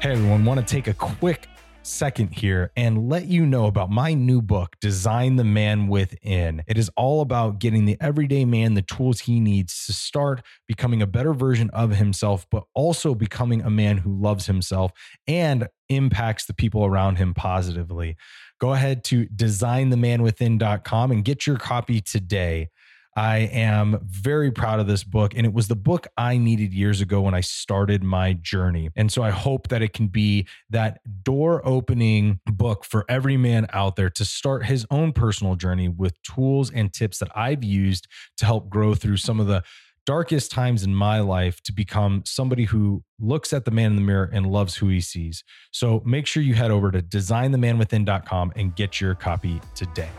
Hey 0.01 0.13
everyone, 0.13 0.45
want 0.45 0.59
to 0.59 0.67
take 0.67 0.89
a 0.89 0.95
quick 0.95 1.47
second 1.83 2.29
here 2.29 2.71
and 2.77 3.09
let 3.09 3.27
you 3.27 3.45
know 3.45 3.67
about 3.67 3.91
my 3.91 4.15
new 4.15 4.41
book, 4.41 4.77
Design 4.81 5.37
the 5.37 5.45
Man 5.45 5.89
Within. 5.89 6.63
It 6.67 6.79
is 6.79 6.91
all 6.97 7.21
about 7.21 7.59
getting 7.59 7.85
the 7.85 7.97
everyday 8.01 8.45
man 8.45 8.75
the 8.75 8.83
tools 8.83 9.21
he 9.21 9.41
needs 9.41 9.87
to 9.87 9.93
start 9.93 10.43
becoming 10.67 11.03
a 11.03 11.07
better 11.07 11.35
version 11.35 11.71
of 11.71 11.91
himself, 11.91 12.47
but 12.51 12.65
also 12.75 13.15
becoming 13.15 13.63
a 13.63 13.71
man 13.71 13.99
who 13.99 14.15
loves 14.15 14.47
himself 14.47 14.93
and 15.27 15.69
impacts 15.89 16.47
the 16.47 16.55
people 16.55 16.85
around 16.85 17.17
him 17.17 17.35
positively. 17.35 18.17
Go 18.61 18.73
ahead 18.73 19.03
to 19.05 19.27
designthemanwithin.com 19.27 21.11
and 21.11 21.25
get 21.25 21.47
your 21.47 21.59
copy 21.59 22.01
today. 22.01 22.69
I 23.17 23.39
am 23.39 23.99
very 24.05 24.51
proud 24.51 24.81
of 24.81 24.87
this 24.87 25.05
book. 25.05 25.35
And 25.37 25.45
it 25.45 25.53
was 25.53 25.69
the 25.69 25.77
book 25.77 26.07
I 26.17 26.39
needed 26.39 26.73
years 26.73 27.01
ago 27.01 27.21
when 27.21 27.35
I 27.35 27.41
started 27.41 28.03
my 28.03 28.33
journey. 28.35 28.91
And 28.97 29.13
so 29.13 29.23
I 29.23 29.31
hope 29.31 29.69
that 29.69 29.83
it 29.83 29.93
can 29.93 30.09
be 30.09 30.47
that 30.71 31.01
door 31.23 31.67
opening 31.67 32.41
book 32.47 32.85
for 32.85 33.05
every 33.09 33.37
man 33.37 33.67
out 33.73 33.97
there 33.97 34.11
to 34.11 34.25
start 34.25 34.65
his 34.65 34.87
own 34.91 35.13
personal 35.13 35.57
journey 35.57 35.89
with 35.89 36.21
tools 36.23 36.71
and 36.71 36.93
tips 36.93 37.19
that 37.19 37.31
I've 37.37 37.65
used 37.65 38.09
to 38.39 38.47
help 38.47 38.71
grow 38.71 38.95
through 38.95 39.19
some 39.19 39.41
of 39.41 39.47
the 39.47 39.63
darkest 40.05 40.51
times 40.51 40.83
in 40.83 40.95
my 40.95 41.21
life 41.21 41.63
to 41.63 41.73
become 41.73 42.23
somebody 42.25 42.65
who 42.65 43.05
looks 43.21 43.53
at 43.53 43.65
the 43.65 43.71
man 43.71 43.93
in 43.93 43.97
the 43.97 44.03
mirror 44.03 44.29
and 44.33 44.47
loves 44.47 44.75
who 44.77 44.89
he 44.89 45.01
sees. 45.01 45.45
So 45.71 46.03
make 46.05 46.27
sure 46.27 46.43
you 46.43 46.55
head 46.55 46.71
over 46.71 46.91
to 46.91 47.01
designthemanwithin.com 47.01 48.53
and 48.57 48.75
get 48.75 49.01
your 49.01 49.15
copy 49.15 49.61
today. 49.75 50.11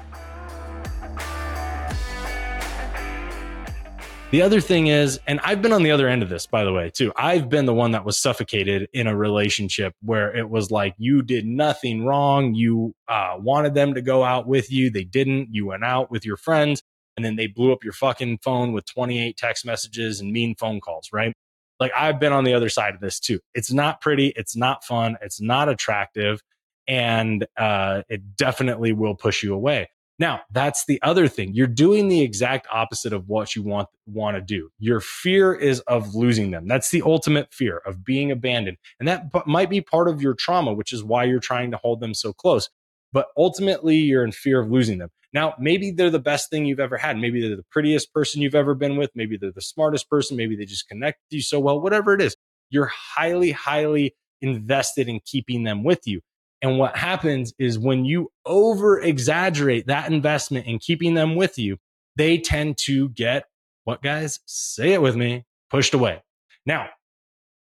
The 4.33 4.41
other 4.41 4.61
thing 4.61 4.87
is, 4.87 5.19
and 5.27 5.39
I've 5.41 5.61
been 5.61 5.73
on 5.73 5.83
the 5.83 5.91
other 5.91 6.07
end 6.07 6.23
of 6.23 6.29
this, 6.29 6.47
by 6.47 6.63
the 6.63 6.73
way, 6.73 6.89
too. 6.89 7.13
I've 7.15 7.49
been 7.49 7.67
the 7.67 7.73
one 7.73 7.91
that 7.91 8.03
was 8.03 8.17
suffocated 8.17 8.89
in 8.91 9.05
a 9.05 9.15
relationship 9.15 9.93
where 10.01 10.35
it 10.35 10.49
was 10.49 10.71
like 10.71 10.95
you 10.97 11.21
did 11.21 11.45
nothing 11.45 12.03
wrong. 12.03 12.55
You 12.55 12.95
uh, 13.07 13.35
wanted 13.37 13.75
them 13.75 13.93
to 13.93 14.01
go 14.01 14.23
out 14.23 14.47
with 14.47 14.71
you. 14.71 14.89
They 14.89 15.03
didn't. 15.03 15.49
You 15.51 15.67
went 15.67 15.83
out 15.83 16.09
with 16.09 16.25
your 16.25 16.35
friends 16.35 16.81
and 17.15 17.23
then 17.23 17.35
they 17.35 17.45
blew 17.45 17.71
up 17.71 17.83
your 17.83 17.93
fucking 17.93 18.39
phone 18.43 18.73
with 18.73 18.91
28 18.91 19.37
text 19.37 19.67
messages 19.67 20.19
and 20.19 20.31
mean 20.31 20.55
phone 20.55 20.81
calls, 20.81 21.09
right? 21.13 21.35
Like 21.79 21.91
I've 21.95 22.19
been 22.19 22.33
on 22.33 22.43
the 22.43 22.55
other 22.55 22.69
side 22.69 22.95
of 22.95 23.01
this 23.01 23.19
too. 23.19 23.39
It's 23.53 23.71
not 23.71 24.01
pretty. 24.01 24.29
It's 24.35 24.55
not 24.55 24.83
fun. 24.83 25.15
It's 25.21 25.41
not 25.41 25.69
attractive. 25.69 26.41
And 26.87 27.45
uh, 27.55 28.01
it 28.09 28.35
definitely 28.35 28.93
will 28.93 29.13
push 29.13 29.43
you 29.43 29.53
away. 29.53 29.91
Now, 30.19 30.41
that's 30.51 30.85
the 30.85 31.01
other 31.01 31.27
thing. 31.27 31.53
You're 31.53 31.67
doing 31.67 32.07
the 32.07 32.21
exact 32.21 32.67
opposite 32.71 33.13
of 33.13 33.27
what 33.27 33.55
you 33.55 33.63
want 33.63 33.89
want 34.05 34.37
to 34.37 34.41
do. 34.41 34.69
Your 34.77 34.99
fear 34.99 35.53
is 35.53 35.79
of 35.81 36.13
losing 36.13 36.51
them. 36.51 36.67
That's 36.67 36.91
the 36.91 37.01
ultimate 37.01 37.51
fear 37.51 37.81
of 37.85 38.03
being 38.05 38.31
abandoned. 38.31 38.77
And 38.99 39.07
that 39.07 39.31
might 39.47 39.69
be 39.69 39.81
part 39.81 40.07
of 40.07 40.21
your 40.21 40.35
trauma, 40.35 40.73
which 40.73 40.93
is 40.93 41.03
why 41.03 41.23
you're 41.23 41.39
trying 41.39 41.71
to 41.71 41.77
hold 41.77 41.99
them 41.99 42.13
so 42.13 42.31
close. 42.31 42.69
But 43.11 43.27
ultimately, 43.37 43.97
you're 43.97 44.23
in 44.23 44.31
fear 44.31 44.59
of 44.59 44.71
losing 44.71 44.99
them. 44.99 45.09
Now, 45.33 45.55
maybe 45.59 45.89
they're 45.89 46.11
the 46.11 46.19
best 46.19 46.51
thing 46.51 46.65
you've 46.65 46.79
ever 46.79 46.97
had. 46.97 47.17
Maybe 47.17 47.41
they're 47.41 47.55
the 47.55 47.65
prettiest 47.71 48.13
person 48.13 48.41
you've 48.41 48.55
ever 48.55 48.75
been 48.75 48.97
with. 48.97 49.09
Maybe 49.15 49.35
they're 49.35 49.51
the 49.51 49.61
smartest 49.61 50.09
person. 50.09 50.37
Maybe 50.37 50.55
they 50.55 50.65
just 50.65 50.87
connect 50.87 51.19
you 51.31 51.41
so 51.41 51.59
well. 51.59 51.81
Whatever 51.81 52.13
it 52.13 52.21
is, 52.21 52.35
you're 52.69 52.91
highly, 52.93 53.51
highly 53.51 54.15
invested 54.41 55.09
in 55.09 55.19
keeping 55.25 55.63
them 55.63 55.83
with 55.83 56.05
you. 56.05 56.21
And 56.63 56.79
what 56.79 56.95
happens 56.95 57.53
is 57.59 57.77
when 57.77 58.05
you 58.05 58.31
over 58.45 58.99
exaggerate 58.99 59.87
that 59.87 60.11
investment 60.11 60.65
in 60.65 60.79
keeping 60.79 61.13
them 61.13 61.35
with 61.35 61.59
you, 61.59 61.77
they 62.15 62.37
tend 62.37 62.77
to 62.85 63.09
get 63.09 63.45
what 63.83 64.01
guys 64.01 64.39
say 64.45 64.93
it 64.93 65.01
with 65.01 65.15
me 65.17 65.43
pushed 65.69 65.93
away. 65.93 66.23
Now, 66.65 66.87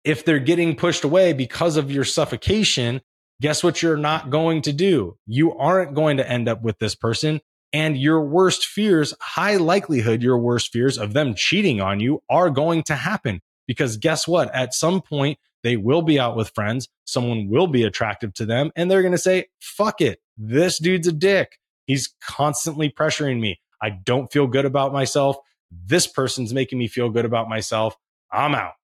if 0.05 0.25
they're 0.25 0.39
getting 0.39 0.77
pushed 0.77 1.05
away 1.05 1.33
because 1.33 1.79
of 1.79 1.91
your 1.91 2.05
suffocation, 2.05 3.01
guess 3.41 3.65
what 3.65 3.81
you're 3.83 3.97
not 3.97 4.29
going 4.29 4.61
to 4.63 4.73
do? 4.75 5.17
You 5.27 5.57
aren't 5.57 5.95
going 5.95 6.19
to 6.19 6.31
end 6.31 6.49
up 6.49 6.63
with 6.63 6.79
this 6.79 6.95
person. 6.95 7.41
And 7.73 7.97
your 7.97 8.21
worst 8.21 8.67
fears, 8.67 9.15
high 9.21 9.57
likelihood, 9.57 10.23
your 10.23 10.37
worst 10.37 10.71
fears 10.71 10.99
of 10.99 11.15
them 11.15 11.35
cheating 11.35 11.81
on 11.81 12.01
you 12.01 12.23
are 12.29 12.51
going 12.51 12.83
to 12.85 12.95
happen. 12.95 13.41
Because 13.67 13.97
guess 13.97 14.29
what? 14.29 14.55
At 14.55 14.75
some 14.75 15.01
point, 15.01 15.39
they 15.63 15.77
will 15.77 16.03
be 16.03 16.19
out 16.19 16.37
with 16.37 16.51
friends. 16.55 16.89
Someone 17.05 17.49
will 17.49 17.67
be 17.67 17.85
attractive 17.85 18.35
to 18.35 18.47
them 18.47 18.73
and 18.77 18.91
they're 18.91 19.03
going 19.03 19.13
to 19.13 19.19
say, 19.19 19.47
fuck 19.61 20.01
it. 20.01 20.21
This 20.37 20.79
dude's 20.79 21.09
a 21.09 21.13
dick. 21.13 21.59
He's 21.87 22.15
constantly 22.23 22.91
pressuring 22.91 23.41
me. 23.41 23.61
I 23.83 23.91
don't 23.91 24.33
feel 24.33 24.47
good 24.47 24.65
about 24.65 24.93
myself. 24.93 25.37
This 25.71 26.07
person's 26.07 26.53
making 26.55 26.79
me 26.79 26.89
feel 26.89 27.11
good 27.11 27.25
about 27.25 27.49
myself. 27.49 27.97
I'm 28.31 28.55
out. 28.55 28.75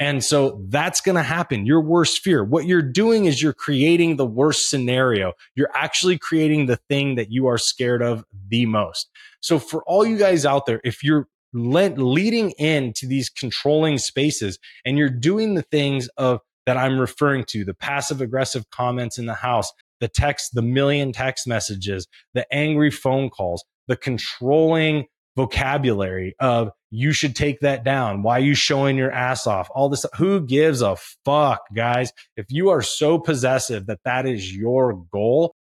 And 0.00 0.22
so 0.22 0.64
that's 0.68 1.00
going 1.00 1.16
to 1.16 1.22
happen. 1.22 1.66
Your 1.66 1.80
worst 1.80 2.22
fear. 2.22 2.44
What 2.44 2.66
you're 2.66 2.82
doing 2.82 3.24
is 3.24 3.42
you're 3.42 3.52
creating 3.52 4.16
the 4.16 4.26
worst 4.26 4.70
scenario. 4.70 5.32
You're 5.56 5.70
actually 5.74 6.18
creating 6.18 6.66
the 6.66 6.76
thing 6.76 7.16
that 7.16 7.32
you 7.32 7.48
are 7.48 7.58
scared 7.58 8.00
of 8.00 8.24
the 8.48 8.66
most. 8.66 9.08
So 9.40 9.58
for 9.58 9.82
all 9.84 10.06
you 10.06 10.16
guys 10.16 10.46
out 10.46 10.66
there, 10.66 10.80
if 10.84 11.02
you're 11.02 11.28
leading 11.58 12.50
into 12.52 13.06
these 13.06 13.28
controlling 13.28 13.98
spaces 13.98 14.58
and 14.84 14.98
you're 14.98 15.10
doing 15.10 15.54
the 15.54 15.62
things 15.62 16.08
of 16.16 16.40
that 16.66 16.76
I'm 16.76 16.98
referring 16.98 17.44
to, 17.48 17.64
the 17.64 17.74
passive 17.74 18.20
aggressive 18.20 18.68
comments 18.70 19.18
in 19.18 19.26
the 19.26 19.34
house, 19.34 19.72
the 20.00 20.08
text, 20.08 20.54
the 20.54 20.62
million 20.62 21.12
text 21.12 21.46
messages, 21.46 22.06
the 22.34 22.46
angry 22.52 22.90
phone 22.90 23.30
calls, 23.30 23.64
the 23.86 23.96
controlling 23.96 25.06
vocabulary 25.36 26.34
of 26.40 26.70
you 26.90 27.12
should 27.12 27.36
take 27.36 27.60
that 27.60 27.84
down. 27.84 28.22
Why 28.22 28.38
are 28.38 28.42
you 28.42 28.54
showing 28.54 28.96
your 28.96 29.12
ass 29.12 29.46
off? 29.46 29.68
All 29.74 29.88
this. 29.88 30.04
Who 30.16 30.40
gives 30.44 30.82
a 30.82 30.96
fuck, 31.24 31.60
guys? 31.74 32.12
If 32.36 32.46
you 32.48 32.70
are 32.70 32.82
so 32.82 33.18
possessive 33.18 33.86
that 33.86 34.00
that 34.04 34.26
is 34.26 34.54
your 34.54 34.94
goal, 35.12 35.54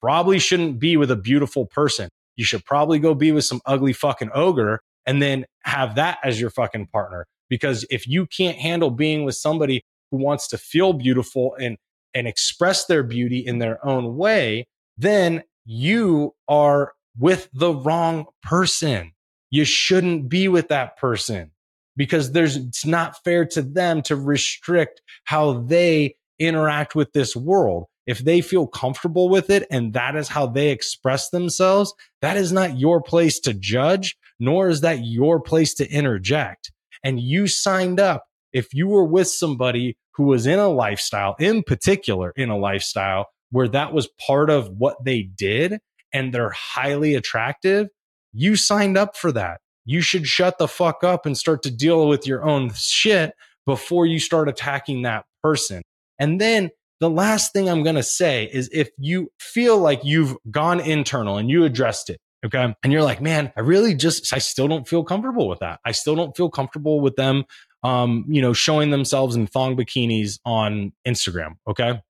probably 0.00 0.38
shouldn't 0.38 0.78
be 0.78 0.96
with 0.96 1.10
a 1.10 1.16
beautiful 1.16 1.66
person. 1.66 2.10
You 2.36 2.44
should 2.44 2.64
probably 2.64 2.98
go 2.98 3.14
be 3.14 3.32
with 3.32 3.44
some 3.44 3.60
ugly 3.64 3.92
fucking 3.92 4.30
ogre 4.34 4.80
and 5.06 5.20
then 5.22 5.46
have 5.64 5.96
that 5.96 6.18
as 6.24 6.40
your 6.40 6.50
fucking 6.50 6.86
partner. 6.86 7.26
Because 7.48 7.86
if 7.90 8.06
you 8.08 8.26
can't 8.26 8.56
handle 8.56 8.90
being 8.90 9.24
with 9.24 9.36
somebody 9.36 9.84
who 10.10 10.18
wants 10.18 10.48
to 10.48 10.58
feel 10.58 10.92
beautiful 10.92 11.54
and 11.60 11.76
and 12.14 12.28
express 12.28 12.86
their 12.86 13.02
beauty 13.02 13.38
in 13.38 13.58
their 13.58 13.84
own 13.84 14.16
way, 14.16 14.68
then 14.96 15.42
you 15.64 16.32
are 16.46 16.92
with 17.18 17.48
the 17.52 17.74
wrong 17.74 18.26
person. 18.42 19.12
You 19.50 19.64
shouldn't 19.64 20.28
be 20.28 20.46
with 20.48 20.68
that 20.68 20.96
person 20.96 21.50
because 21.96 22.32
there's 22.32 22.56
it's 22.56 22.86
not 22.86 23.22
fair 23.24 23.44
to 23.46 23.62
them 23.62 24.02
to 24.02 24.16
restrict 24.16 25.02
how 25.24 25.54
they 25.54 26.16
interact 26.38 26.94
with 26.94 27.12
this 27.12 27.36
world. 27.36 27.86
If 28.06 28.18
they 28.18 28.40
feel 28.40 28.66
comfortable 28.66 29.28
with 29.28 29.48
it 29.48 29.66
and 29.70 29.92
that 29.94 30.14
is 30.14 30.28
how 30.28 30.46
they 30.46 30.70
express 30.70 31.30
themselves, 31.30 31.94
that 32.20 32.36
is 32.36 32.52
not 32.52 32.78
your 32.78 33.00
place 33.00 33.40
to 33.40 33.54
judge, 33.54 34.16
nor 34.38 34.68
is 34.68 34.80
that 34.82 35.04
your 35.04 35.40
place 35.40 35.74
to 35.74 35.90
interject. 35.90 36.72
And 37.02 37.20
you 37.20 37.46
signed 37.46 38.00
up. 38.00 38.24
If 38.52 38.72
you 38.72 38.86
were 38.86 39.04
with 39.04 39.28
somebody 39.28 39.96
who 40.14 40.24
was 40.24 40.46
in 40.46 40.58
a 40.58 40.68
lifestyle, 40.68 41.34
in 41.38 41.62
particular, 41.62 42.32
in 42.36 42.48
a 42.48 42.58
lifestyle 42.58 43.26
where 43.50 43.68
that 43.68 43.92
was 43.92 44.08
part 44.26 44.48
of 44.50 44.68
what 44.68 45.04
they 45.04 45.22
did 45.22 45.78
and 46.12 46.32
they're 46.32 46.54
highly 46.54 47.14
attractive, 47.14 47.88
you 48.32 48.56
signed 48.56 48.96
up 48.96 49.16
for 49.16 49.32
that. 49.32 49.60
You 49.84 50.00
should 50.00 50.26
shut 50.26 50.58
the 50.58 50.68
fuck 50.68 51.04
up 51.04 51.26
and 51.26 51.36
start 51.36 51.62
to 51.64 51.70
deal 51.70 52.08
with 52.08 52.26
your 52.26 52.44
own 52.44 52.70
shit 52.74 53.32
before 53.66 54.06
you 54.06 54.18
start 54.18 54.48
attacking 54.48 55.02
that 55.02 55.24
person. 55.42 55.82
And 56.18 56.40
then 56.40 56.70
the 57.00 57.10
last 57.10 57.52
thing 57.52 57.68
I'm 57.68 57.82
going 57.82 57.96
to 57.96 58.02
say 58.02 58.48
is 58.52 58.70
if 58.72 58.88
you 58.98 59.28
feel 59.38 59.78
like 59.78 60.04
you've 60.04 60.36
gone 60.50 60.80
internal 60.80 61.36
and 61.36 61.50
you 61.50 61.64
addressed 61.64 62.08
it, 62.08 62.18
okay, 62.44 62.74
and 62.82 62.92
you're 62.92 63.02
like, 63.02 63.20
man, 63.20 63.52
I 63.56 63.60
really 63.60 63.94
just, 63.94 64.32
I 64.32 64.38
still 64.38 64.68
don't 64.68 64.88
feel 64.88 65.04
comfortable 65.04 65.48
with 65.48 65.60
that. 65.60 65.80
I 65.84 65.92
still 65.92 66.14
don't 66.14 66.36
feel 66.36 66.50
comfortable 66.50 67.00
with 67.00 67.16
them, 67.16 67.44
um, 67.82 68.24
you 68.28 68.42
know, 68.42 68.52
showing 68.52 68.90
themselves 68.90 69.36
in 69.36 69.46
thong 69.46 69.76
bikinis 69.76 70.38
on 70.44 70.92
Instagram, 71.06 71.54
okay, 71.68 72.00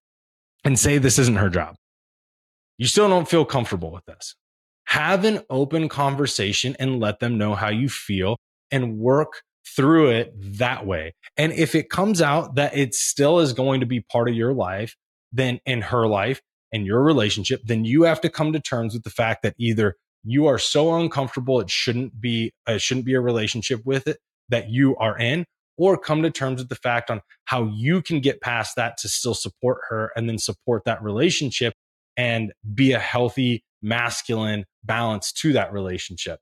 and 0.64 0.78
say 0.78 0.98
this 0.98 1.18
isn't 1.18 1.36
her 1.36 1.50
job. 1.50 1.76
You 2.78 2.86
still 2.86 3.08
don't 3.08 3.28
feel 3.28 3.44
comfortable 3.44 3.92
with 3.92 4.04
this. 4.06 4.34
Have 4.86 5.24
an 5.24 5.42
open 5.48 5.88
conversation 5.88 6.76
and 6.78 7.00
let 7.00 7.20
them 7.20 7.38
know 7.38 7.54
how 7.54 7.68
you 7.68 7.88
feel 7.88 8.36
and 8.70 8.98
work 8.98 9.42
through 9.76 10.10
it 10.10 10.34
that 10.58 10.84
way. 10.86 11.14
And 11.36 11.52
if 11.52 11.74
it 11.74 11.88
comes 11.88 12.20
out 12.20 12.56
that 12.56 12.76
it 12.76 12.94
still 12.94 13.38
is 13.38 13.52
going 13.52 13.80
to 13.80 13.86
be 13.86 14.00
part 14.00 14.28
of 14.28 14.34
your 14.34 14.52
life, 14.52 14.96
then 15.32 15.60
in 15.64 15.82
her 15.82 16.06
life 16.06 16.40
and 16.72 16.84
your 16.86 17.02
relationship, 17.02 17.60
then 17.64 17.84
you 17.84 18.02
have 18.02 18.20
to 18.20 18.28
come 18.28 18.52
to 18.52 18.60
terms 18.60 18.94
with 18.94 19.04
the 19.04 19.10
fact 19.10 19.42
that 19.42 19.54
either 19.58 19.96
you 20.24 20.46
are 20.46 20.58
so 20.58 20.94
uncomfortable 20.94 21.60
it 21.60 21.70
shouldn't 21.70 22.20
be 22.20 22.52
it 22.66 22.80
shouldn't 22.80 23.06
be 23.06 23.14
a 23.14 23.20
relationship 23.20 23.80
with 23.84 24.06
it 24.06 24.18
that 24.48 24.70
you 24.70 24.96
are 24.96 25.18
in 25.18 25.44
or 25.76 25.98
come 25.98 26.22
to 26.22 26.30
terms 26.30 26.60
with 26.60 26.68
the 26.68 26.76
fact 26.76 27.10
on 27.10 27.20
how 27.46 27.64
you 27.64 28.00
can 28.00 28.20
get 28.20 28.40
past 28.40 28.76
that 28.76 28.96
to 28.96 29.08
still 29.08 29.34
support 29.34 29.78
her 29.88 30.10
and 30.16 30.28
then 30.28 30.38
support 30.38 30.84
that 30.84 31.02
relationship 31.02 31.74
and 32.16 32.52
be 32.74 32.92
a 32.92 32.98
healthy 32.98 33.64
masculine 33.82 34.64
balance 34.84 35.32
to 35.32 35.52
that 35.52 35.72
relationship 35.72 36.38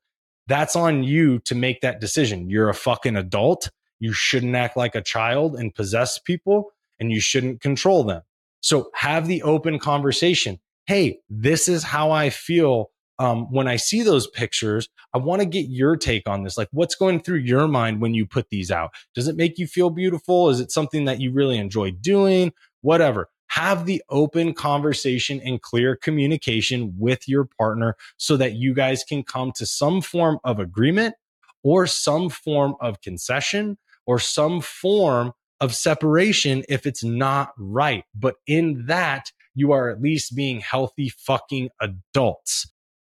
that's 0.46 0.76
on 0.76 1.02
you 1.02 1.38
to 1.40 1.54
make 1.54 1.80
that 1.80 2.00
decision. 2.00 2.50
You're 2.50 2.68
a 2.68 2.74
fucking 2.74 3.16
adult. 3.16 3.70
You 4.00 4.12
shouldn't 4.12 4.56
act 4.56 4.76
like 4.76 4.94
a 4.94 5.02
child 5.02 5.54
and 5.56 5.74
possess 5.74 6.18
people 6.18 6.72
and 6.98 7.12
you 7.12 7.20
shouldn't 7.20 7.60
control 7.60 8.04
them. 8.04 8.22
So 8.60 8.90
have 8.94 9.26
the 9.26 9.42
open 9.42 9.78
conversation. 9.78 10.60
Hey, 10.86 11.20
this 11.28 11.68
is 11.68 11.84
how 11.84 12.10
I 12.10 12.30
feel 12.30 12.90
um, 13.22 13.46
when 13.52 13.68
I 13.68 13.76
see 13.76 14.02
those 14.02 14.26
pictures. 14.26 14.88
I 15.14 15.18
want 15.18 15.40
to 15.40 15.46
get 15.46 15.68
your 15.68 15.96
take 15.96 16.28
on 16.28 16.42
this. 16.42 16.58
Like, 16.58 16.68
what's 16.72 16.96
going 16.96 17.20
through 17.20 17.38
your 17.38 17.68
mind 17.68 18.00
when 18.00 18.14
you 18.14 18.26
put 18.26 18.50
these 18.50 18.70
out? 18.70 18.90
Does 19.14 19.28
it 19.28 19.36
make 19.36 19.58
you 19.58 19.66
feel 19.66 19.90
beautiful? 19.90 20.50
Is 20.50 20.58
it 20.58 20.72
something 20.72 21.04
that 21.04 21.20
you 21.20 21.32
really 21.32 21.56
enjoy 21.56 21.92
doing? 21.92 22.52
Whatever 22.80 23.28
have 23.48 23.84
the 23.84 24.02
open 24.08 24.54
conversation 24.54 25.38
and 25.44 25.60
clear 25.60 25.94
communication 25.94 26.94
with 26.98 27.28
your 27.28 27.44
partner 27.44 27.94
so 28.16 28.34
that 28.34 28.54
you 28.54 28.72
guys 28.72 29.04
can 29.04 29.22
come 29.22 29.52
to 29.54 29.66
some 29.66 30.00
form 30.00 30.38
of 30.42 30.58
agreement 30.58 31.14
or 31.62 31.86
some 31.86 32.30
form 32.30 32.74
of 32.80 33.02
concession 33.02 33.76
or 34.06 34.18
some 34.18 34.62
form 34.62 35.32
of 35.60 35.74
separation 35.74 36.64
if 36.66 36.86
it's 36.86 37.04
not 37.04 37.52
right. 37.58 38.04
But 38.14 38.36
in 38.46 38.87
that, 38.87 39.30
you 39.54 39.72
are 39.72 39.90
at 39.90 40.00
least 40.00 40.35
being 40.35 40.61
healthy 40.61 41.11
fucking 41.11 41.68
adults. 41.78 42.71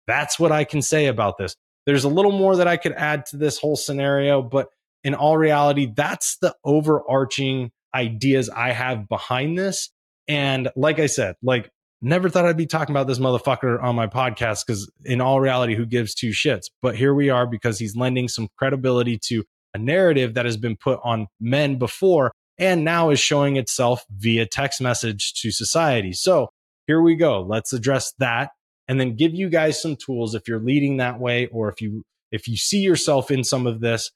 That's 0.07 0.39
what 0.39 0.51
I 0.51 0.63
can 0.63 0.81
say 0.81 1.07
about 1.07 1.37
this. 1.37 1.55
There's 1.85 2.03
a 2.03 2.09
little 2.09 2.31
more 2.31 2.55
that 2.55 2.67
I 2.67 2.77
could 2.77 2.93
add 2.93 3.25
to 3.27 3.37
this 3.37 3.59
whole 3.59 3.75
scenario, 3.75 4.41
but 4.41 4.69
in 5.03 5.13
all 5.13 5.37
reality, 5.37 5.91
that's 5.95 6.37
the 6.37 6.55
overarching 6.63 7.71
ideas 7.93 8.49
I 8.49 8.71
have 8.71 9.07
behind 9.07 9.57
this. 9.57 9.89
And 10.27 10.69
like 10.75 10.99
I 10.99 11.05
said, 11.05 11.35
like 11.43 11.69
never 12.01 12.29
thought 12.29 12.45
I'd 12.45 12.57
be 12.57 12.65
talking 12.65 12.93
about 12.93 13.07
this 13.07 13.19
motherfucker 13.19 13.81
on 13.81 13.95
my 13.95 14.07
podcast 14.07 14.65
because 14.65 14.91
in 15.05 15.21
all 15.21 15.39
reality, 15.39 15.75
who 15.75 15.85
gives 15.85 16.15
two 16.15 16.31
shits? 16.31 16.65
But 16.81 16.95
here 16.95 17.13
we 17.13 17.29
are 17.29 17.45
because 17.45 17.79
he's 17.79 17.95
lending 17.95 18.27
some 18.27 18.47
credibility 18.57 19.19
to 19.25 19.43
a 19.73 19.77
narrative 19.77 20.33
that 20.33 20.45
has 20.45 20.57
been 20.57 20.75
put 20.75 20.99
on 21.03 21.27
men 21.39 21.77
before 21.77 22.31
and 22.57 22.83
now 22.83 23.09
is 23.09 23.19
showing 23.19 23.57
itself 23.57 24.03
via 24.09 24.45
text 24.45 24.81
message 24.81 25.33
to 25.41 25.51
society. 25.51 26.13
So 26.13 26.49
here 26.87 27.01
we 27.01 27.15
go. 27.15 27.41
Let's 27.41 27.73
address 27.73 28.13
that 28.19 28.51
and 28.87 28.99
then 28.99 29.15
give 29.15 29.33
you 29.33 29.49
guys 29.49 29.81
some 29.81 29.95
tools 29.95 30.35
if 30.35 30.47
you're 30.47 30.59
leading 30.59 30.97
that 30.97 31.19
way 31.19 31.47
or 31.47 31.69
if 31.69 31.81
you 31.81 32.03
if 32.31 32.47
you 32.47 32.57
see 32.57 32.79
yourself 32.79 33.31
in 33.31 33.43
some 33.43 33.65
of 33.65 33.79
this, 33.79 34.11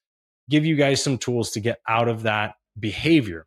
give 0.50 0.66
you 0.66 0.76
guys 0.76 1.04
some 1.04 1.18
tools 1.18 1.52
to 1.52 1.60
get 1.60 1.80
out 1.88 2.08
of 2.08 2.24
that 2.24 2.56
behavior. 2.78 3.46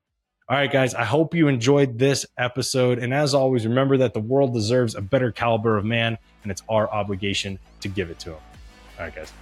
All 0.48 0.56
right, 0.56 0.70
guys, 0.70 0.94
I 0.94 1.04
hope 1.04 1.35
you 1.35 1.48
enjoyed 1.48 1.98
this 1.98 2.26
episode. 2.37 2.98
And 2.98 3.14
as 3.14 3.32
always, 3.35 3.66
remember 3.66 3.96
that 3.98 4.12
the 4.12 4.20
world 4.20 4.52
deserves 4.52 4.94
a 4.94 5.00
better 5.00 5.30
caliber 5.30 5.76
of 5.76 5.85
man, 5.85 6.18
and 6.42 6.52
it's 6.52 6.62
our 6.68 6.90
obligation 6.90 7.58
to 7.80 7.88
give 7.88 8.11
it 8.11 8.18
to 8.20 8.30
him. 8.30 8.40
All 8.98 9.04
right, 9.06 9.14
guys. 9.14 9.32